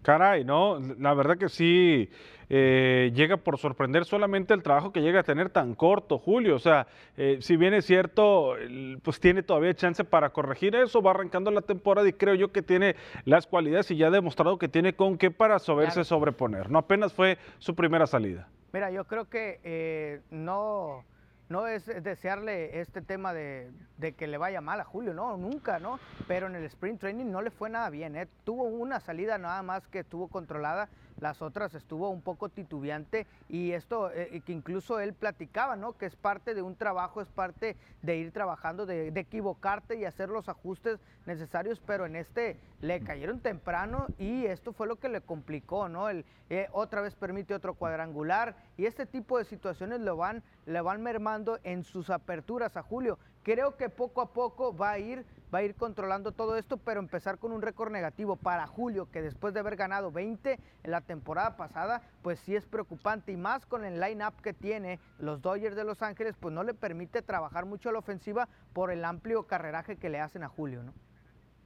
Caray, 0.01 0.45
no, 0.45 0.79
la 0.97 1.13
verdad 1.13 1.37
que 1.37 1.49
sí 1.49 2.09
eh, 2.49 3.11
llega 3.13 3.37
por 3.37 3.57
sorprender 3.59 4.05
solamente 4.05 4.53
el 4.53 4.63
trabajo 4.63 4.91
que 4.91 5.01
llega 5.01 5.19
a 5.19 5.23
tener 5.23 5.49
tan 5.49 5.75
corto, 5.75 6.17
Julio. 6.17 6.55
O 6.55 6.59
sea, 6.59 6.87
eh, 7.15 7.37
si 7.41 7.57
bien 7.57 7.73
es 7.73 7.85
cierto, 7.85 8.55
pues 9.03 9.19
tiene 9.19 9.43
todavía 9.43 9.73
chance 9.73 10.03
para 10.03 10.31
corregir 10.31 10.75
eso, 10.75 11.01
va 11.01 11.11
arrancando 11.11 11.51
la 11.51 11.61
temporada 11.61 12.07
y 12.07 12.13
creo 12.13 12.33
yo 12.35 12.51
que 12.51 12.61
tiene 12.61 12.95
las 13.25 13.45
cualidades 13.45 13.91
y 13.91 13.97
ya 13.97 14.07
ha 14.07 14.11
demostrado 14.11 14.57
que 14.57 14.67
tiene 14.67 14.93
con 14.93 15.17
qué 15.17 15.31
para 15.31 15.59
saberse 15.59 16.03
sobreponer. 16.03 16.71
No 16.71 16.79
apenas 16.79 17.13
fue 17.13 17.37
su 17.59 17.75
primera 17.75 18.07
salida. 18.07 18.47
Mira, 18.71 18.91
yo 18.91 19.05
creo 19.05 19.29
que 19.29 19.59
eh, 19.63 20.21
no 20.31 21.03
no 21.49 21.67
es 21.67 21.85
desearle 22.03 22.79
este 22.79 23.01
tema 23.01 23.33
de, 23.33 23.71
que 24.17 24.27
le 24.27 24.37
vaya 24.37 24.61
mal 24.61 24.79
a 24.79 24.83
Julio, 24.83 25.13
no, 25.13 25.35
nunca, 25.35 25.79
¿no? 25.79 25.99
Pero 26.27 26.47
en 26.47 26.55
el 26.55 26.63
sprint 26.65 27.01
training 27.01 27.25
no 27.25 27.41
le 27.41 27.49
fue 27.49 27.69
nada 27.69 27.89
bien, 27.89 28.15
¿eh? 28.15 28.27
Tuvo 28.43 28.63
una 28.63 28.99
salida 28.99 29.37
nada 29.39 29.63
más 29.63 29.87
que 29.87 29.99
estuvo 29.99 30.27
controlada 30.27 30.89
las 31.19 31.41
otras 31.41 31.73
estuvo 31.75 32.09
un 32.09 32.21
poco 32.21 32.49
titubeante 32.49 33.27
y 33.47 33.71
esto 33.71 34.11
eh, 34.11 34.41
que 34.45 34.53
incluso 34.53 34.99
él 34.99 35.13
platicaba, 35.13 35.75
¿no? 35.75 35.97
Que 35.97 36.05
es 36.05 36.15
parte 36.15 36.53
de 36.53 36.61
un 36.61 36.75
trabajo, 36.75 37.21
es 37.21 37.27
parte 37.27 37.75
de 38.01 38.17
ir 38.17 38.31
trabajando, 38.31 38.85
de, 38.85 39.07
equivocarte 39.19 39.97
y 39.97 40.05
hacer 40.05 40.29
los 40.29 40.47
ajustes 40.47 40.99
necesarios, 41.25 41.81
pero 41.85 42.05
en 42.05 42.15
este 42.15 42.57
le 42.81 43.01
cayeron 43.01 43.41
temprano 43.41 44.07
y 44.17 44.45
esto 44.45 44.71
fue 44.71 44.87
lo 44.87 44.95
que 44.95 45.09
le 45.09 45.21
complicó, 45.21 45.89
¿no? 45.89 46.09
El, 46.09 46.25
eh, 46.49 46.67
otra 46.71 47.01
vez 47.01 47.15
permite 47.15 47.53
otro 47.53 47.73
cuadrangular 47.73 48.55
y 48.77 48.85
este 48.85 49.05
tipo 49.05 49.37
de 49.37 49.45
situaciones 49.45 49.99
lo 49.99 50.15
van, 50.15 50.41
le 50.65 50.79
van 50.79 51.01
mermando 51.01 51.59
en 51.63 51.83
sus 51.83 52.09
aperturas 52.09 52.77
a 52.77 52.83
Julio. 52.83 53.19
Creo 53.43 53.75
que 53.75 53.89
poco 53.89 54.21
a 54.21 54.31
poco 54.31 54.75
va 54.75 54.91
a 54.91 54.99
ir 54.99 55.25
va 55.53 55.59
a 55.59 55.63
ir 55.63 55.75
controlando 55.75 56.31
todo 56.31 56.55
esto, 56.55 56.77
pero 56.77 56.99
empezar 56.99 57.37
con 57.37 57.51
un 57.51 57.61
récord 57.61 57.91
negativo 57.91 58.35
para 58.35 58.67
Julio, 58.67 59.09
que 59.11 59.21
después 59.21 59.53
de 59.53 59.59
haber 59.59 59.75
ganado 59.75 60.11
20 60.11 60.59
en 60.83 60.91
la 60.91 61.01
temporada 61.01 61.57
pasada, 61.57 62.01
pues 62.21 62.39
sí 62.39 62.55
es 62.55 62.65
preocupante 62.65 63.31
y 63.31 63.37
más 63.37 63.65
con 63.65 63.83
el 63.85 63.99
line-up 63.99 64.41
que 64.41 64.53
tiene 64.53 64.99
los 65.17 65.41
Dodgers 65.41 65.75
de 65.75 65.83
Los 65.83 66.01
Ángeles, 66.01 66.35
pues 66.39 66.53
no 66.53 66.63
le 66.63 66.73
permite 66.73 67.21
trabajar 67.21 67.65
mucho 67.65 67.91
la 67.91 67.99
ofensiva 67.99 68.47
por 68.73 68.91
el 68.91 69.03
amplio 69.05 69.43
carreraje 69.47 69.97
que 69.97 70.09
le 70.09 70.19
hacen 70.19 70.43
a 70.43 70.49
Julio, 70.49 70.83
¿no? 70.83 70.93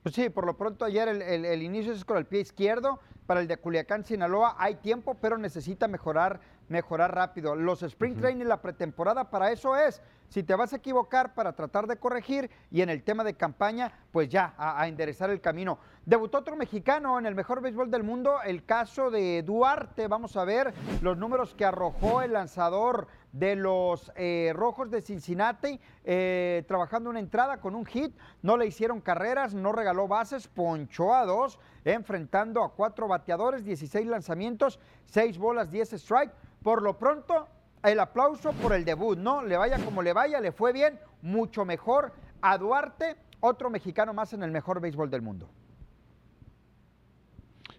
Pues 0.04 0.16
sí, 0.16 0.30
por 0.30 0.46
lo 0.46 0.58
pronto 0.58 0.84
ayer 0.84 1.08
el, 1.08 1.62
inicio 1.64 1.94
es 1.94 2.04
con 2.04 2.18
el 2.18 2.26
pie 2.26 2.42
izquierdo. 2.42 3.00
Para 3.26 3.40
el 3.40 3.48
de 3.48 3.56
Culiacán, 3.56 4.04
Sinaloa, 4.04 4.58
hay 4.60 4.76
tiempo, 4.76 5.16
pero 5.16 5.38
necesita 5.38 5.88
mejorar, 5.88 6.42
mejorar 6.70 7.14
rápido. 7.14 7.56
Los 7.56 7.84
sprint 7.84 8.20
training, 8.20 8.46
la 8.46 8.62
pretemporada, 8.62 9.30
para 9.30 9.52
eso 9.52 9.76
es. 9.76 10.02
Si 10.30 10.42
te 10.42 10.56
vas 10.56 10.74
a 10.74 10.78
equivocar, 10.78 11.36
para 11.36 11.54
tratar 11.54 11.86
de 11.86 11.98
corregir. 11.98 12.50
Y 12.72 12.82
en 12.82 12.90
el 12.90 13.04
tema 13.04 13.24
de 13.24 13.36
campaña, 13.36 13.92
pues 14.12 14.30
ya, 14.30 14.56
a, 14.58 14.88
enderezar 14.88 15.30
el 15.30 15.42
camino. 15.42 15.78
Debutó 16.06 16.40
otro 16.40 16.56
mexicano 16.56 17.20
en 17.20 17.26
el 17.26 17.36
mejor 17.36 17.62
béisbol 17.62 17.92
del 17.92 18.04
mundo, 18.04 18.42
el 18.44 18.66
caso 18.66 19.12
de 19.12 19.44
Duarte. 19.44 20.08
Vamos 20.08 20.36
a 20.36 20.44
ver 20.44 20.74
los 21.02 21.18
números 21.18 21.54
que 21.54 21.66
arrojó 21.66 22.22
el 22.22 22.34
lanzador 22.34 23.08
de 23.32 23.56
los 23.56 24.12
eh, 24.16 24.52
Rojos 24.56 24.90
de 24.92 25.02
Cincinnati, 25.02 25.80
eh, 26.04 26.64
trabajando 26.68 27.10
una 27.10 27.20
entrada 27.20 27.60
con 27.60 27.76
un 27.76 27.86
hit. 27.86 28.16
No 28.42 28.58
le 28.58 28.68
hicieron 28.68 29.02
carreras, 29.02 29.54
no 29.54 29.72
regaló 29.72 30.08
bases, 30.08 30.48
ponchó 30.48 31.14
a 31.14 31.26
dos, 31.26 31.60
enfrentando 31.86 32.64
a 32.64 32.74
cuatro 32.74 33.08
bateadores, 33.08 33.66
16 33.66 34.08
lanzamientos, 34.08 34.80
6 35.06 35.38
bolas, 35.38 35.72
10 35.72 35.94
strike. 35.94 36.32
Por 36.64 36.82
lo 36.82 36.98
pronto, 36.98 37.48
el 37.84 38.00
aplauso 38.00 38.54
por 38.54 38.74
el 38.74 38.86
debut, 38.86 39.18
¿no? 39.18 39.44
Le 39.44 39.58
vaya 39.58 39.84
como 39.84 40.02
le 40.02 40.14
vaya, 40.14 40.40
le 40.40 40.54
fue 40.54 40.72
bien, 40.72 41.00
mucho 41.22 41.66
mejor 41.66 42.14
a 42.42 42.58
Duarte, 42.58 43.18
otro 43.42 43.70
mexicano 43.70 44.14
más 44.14 44.32
en 44.34 44.44
el 44.44 44.52
mejor 44.52 44.80
béisbol 44.80 45.10
del 45.10 45.22
mundo. 45.22 45.50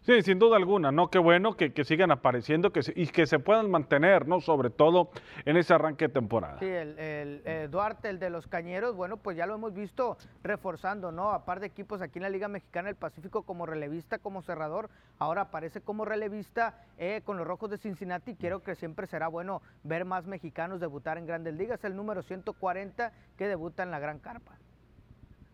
Sí, 0.05 0.21
sin 0.21 0.39
duda 0.39 0.59
alguna, 0.59 0.93
¿no? 0.93 1.09
Qué 1.09 1.19
bueno 1.19 1.57
que, 1.57 1.73
sigan 1.83 2.11
apareciendo 2.11 2.71
que 2.71 2.81
y 2.95 3.07
que 3.07 3.27
se 3.27 3.39
puedan 3.39 3.71
mantener, 3.71 4.29
¿no? 4.29 4.43
Sobre 4.43 4.69
todo 4.69 5.09
en 5.47 5.57
ese 5.57 5.73
arranque 5.73 6.09
de 6.09 6.13
temporada. 6.13 6.59
Sí, 6.59 6.67
el, 6.67 6.99
el 7.47 7.71
Duarte, 7.71 8.11
el 8.11 8.19
de 8.19 8.29
los 8.29 8.47
Cañeros, 8.47 8.95
bueno, 8.95 9.17
pues 9.17 9.35
ya 9.35 9.47
lo 9.47 9.55
hemos 9.55 9.73
visto 9.73 10.19
reforzando, 10.43 11.11
¿no? 11.11 11.31
A 11.31 11.47
par 11.47 11.59
de 11.59 11.69
equipos 11.69 12.03
aquí 12.03 12.19
en 12.19 12.25
la 12.25 12.29
Liga 12.29 12.49
Mexicana 12.49 12.89
del 12.89 12.97
Pacífico 12.97 13.45
como 13.45 13.65
relevista, 13.65 14.19
como 14.19 14.43
cerrador, 14.43 14.91
ahora 15.19 15.43
aparece 15.43 15.81
como 15.81 16.05
relevista 16.05 16.75
eh, 16.99 17.23
con 17.25 17.39
los 17.39 17.47
Rojos 17.47 17.71
de 17.71 17.79
Cincinnati 17.79 18.33
y 18.33 18.37
creo 18.37 18.63
que 18.63 18.75
siempre 18.75 19.07
será 19.07 19.29
bueno 19.29 19.63
ver 19.85 20.05
más 20.05 20.27
mexicanos 20.27 20.81
debutar 20.81 21.17
en 21.17 21.25
Grandes 21.25 21.55
Ligas, 21.55 21.83
el 21.83 21.97
número 21.97 22.23
140 22.23 23.11
que 23.39 23.49
debuta 23.49 23.83
en 23.83 23.91
la 23.91 24.01
Gran 24.01 24.19
Carpa. 24.19 24.59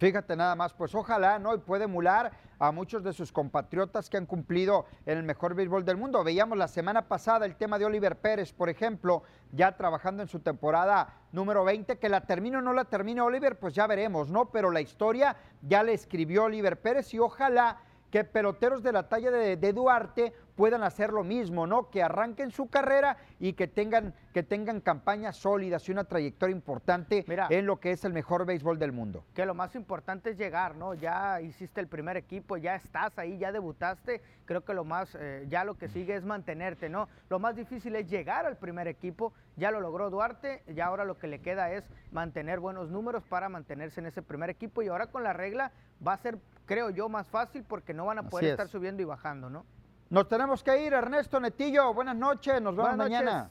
Fíjate 0.00 0.34
nada 0.34 0.56
más, 0.56 0.72
pues 0.72 0.92
ojalá, 0.94 1.38
¿no? 1.38 1.54
Y 1.54 1.58
puede 1.58 1.84
emular 1.84 2.32
a 2.60 2.70
muchos 2.72 3.02
de 3.02 3.12
sus 3.12 3.32
compatriotas 3.32 4.08
que 4.08 4.18
han 4.18 4.26
cumplido 4.26 4.84
en 5.06 5.18
el 5.18 5.24
mejor 5.24 5.54
béisbol 5.54 5.84
del 5.84 5.96
mundo. 5.96 6.22
Veíamos 6.22 6.56
la 6.56 6.68
semana 6.68 7.08
pasada 7.08 7.46
el 7.46 7.56
tema 7.56 7.78
de 7.78 7.86
Oliver 7.86 8.16
Pérez, 8.16 8.52
por 8.52 8.68
ejemplo, 8.68 9.22
ya 9.50 9.76
trabajando 9.76 10.22
en 10.22 10.28
su 10.28 10.40
temporada 10.40 11.14
número 11.32 11.64
20, 11.64 11.98
que 11.98 12.08
la 12.08 12.20
termine 12.20 12.58
o 12.58 12.60
no 12.60 12.74
la 12.74 12.84
termine 12.84 13.22
Oliver, 13.22 13.58
pues 13.58 13.74
ya 13.74 13.86
veremos, 13.86 14.28
¿no? 14.28 14.50
Pero 14.50 14.70
la 14.70 14.82
historia 14.82 15.36
ya 15.62 15.82
le 15.82 15.94
escribió 15.94 16.44
Oliver 16.44 16.78
Pérez 16.80 17.12
y 17.14 17.18
ojalá 17.18 17.78
que 18.10 18.24
peloteros 18.24 18.82
de 18.82 18.92
la 18.92 19.08
talla 19.08 19.30
de, 19.30 19.72
Duarte 19.72 20.34
puedan 20.56 20.82
hacer 20.82 21.12
lo 21.12 21.24
mismo, 21.24 21.66
¿no? 21.66 21.90
Que 21.90 22.02
arranquen 22.02 22.50
su 22.50 22.68
carrera 22.68 23.16
y 23.38 23.54
que 23.54 23.66
tengan, 23.66 24.14
que 24.34 24.42
tengan 24.42 24.80
campañas 24.80 25.36
sólidas 25.36 25.88
y 25.88 25.92
una 25.92 26.04
trayectoria 26.04 26.54
importante 26.54 27.24
en 27.50 27.66
lo 27.66 27.80
que 27.80 27.92
es 27.92 28.04
el 28.04 28.12
mejor 28.12 28.46
béisbol 28.46 28.78
del 28.78 28.92
mundo. 28.92 29.24
Que 29.34 29.46
lo 29.46 29.54
más 29.54 29.74
importante 29.74 30.30
es 30.30 30.38
llegar, 30.38 30.76
¿no? 30.76 30.94
Ya 30.94 31.40
hiciste 31.40 31.80
el 31.80 31.88
primer 31.88 32.16
equipo, 32.16 32.56
ya 32.56 32.74
estás 32.74 33.18
ahí, 33.18 33.38
ya 33.38 33.52
debutaste. 33.52 34.20
Creo 34.44 34.64
que 34.64 34.74
lo 34.74 34.84
más, 34.84 35.16
eh, 35.18 35.46
ya 35.48 35.64
lo 35.64 35.78
que 35.78 35.88
sigue 35.88 36.14
es 36.14 36.24
mantenerte, 36.24 36.88
¿no? 36.88 37.08
Lo 37.28 37.38
más 37.38 37.56
difícil 37.56 37.94
es 37.96 38.08
llegar 38.08 38.46
al 38.46 38.56
primer 38.56 38.88
equipo. 38.88 39.32
Ya 39.56 39.70
lo 39.70 39.80
logró 39.80 40.10
Duarte, 40.10 40.62
y 40.66 40.80
ahora 40.80 41.04
lo 41.04 41.18
que 41.18 41.26
le 41.26 41.40
queda 41.40 41.70
es 41.72 41.84
mantener 42.12 42.60
buenos 42.60 42.90
números 42.90 43.24
para 43.24 43.48
mantenerse 43.48 44.00
en 44.00 44.06
ese 44.06 44.22
primer 44.22 44.50
equipo. 44.50 44.82
Y 44.82 44.88
ahora 44.88 45.06
con 45.06 45.22
la 45.22 45.32
regla 45.32 45.72
va 46.06 46.14
a 46.14 46.18
ser, 46.18 46.38
creo 46.66 46.90
yo, 46.90 47.08
más 47.08 47.26
fácil 47.28 47.64
porque 47.64 47.94
no 47.94 48.06
van 48.06 48.18
a 48.18 48.28
poder 48.28 48.50
estar 48.50 48.68
subiendo 48.68 49.02
y 49.02 49.04
bajando, 49.04 49.50
¿no? 49.50 49.64
Nos 50.10 50.26
tenemos 50.26 50.64
que 50.64 50.84
ir, 50.84 50.92
Ernesto 50.92 51.38
Netillo. 51.38 51.94
Buenas 51.94 52.16
noches, 52.16 52.60
nos 52.60 52.74
vemos 52.74 52.96
mañana. 52.96 53.48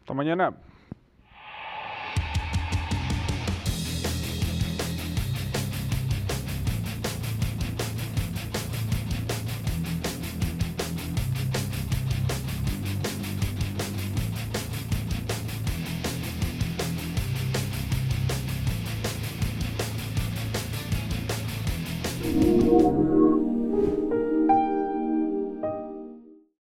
Hasta 0.00 0.14
mañana. 0.14 0.54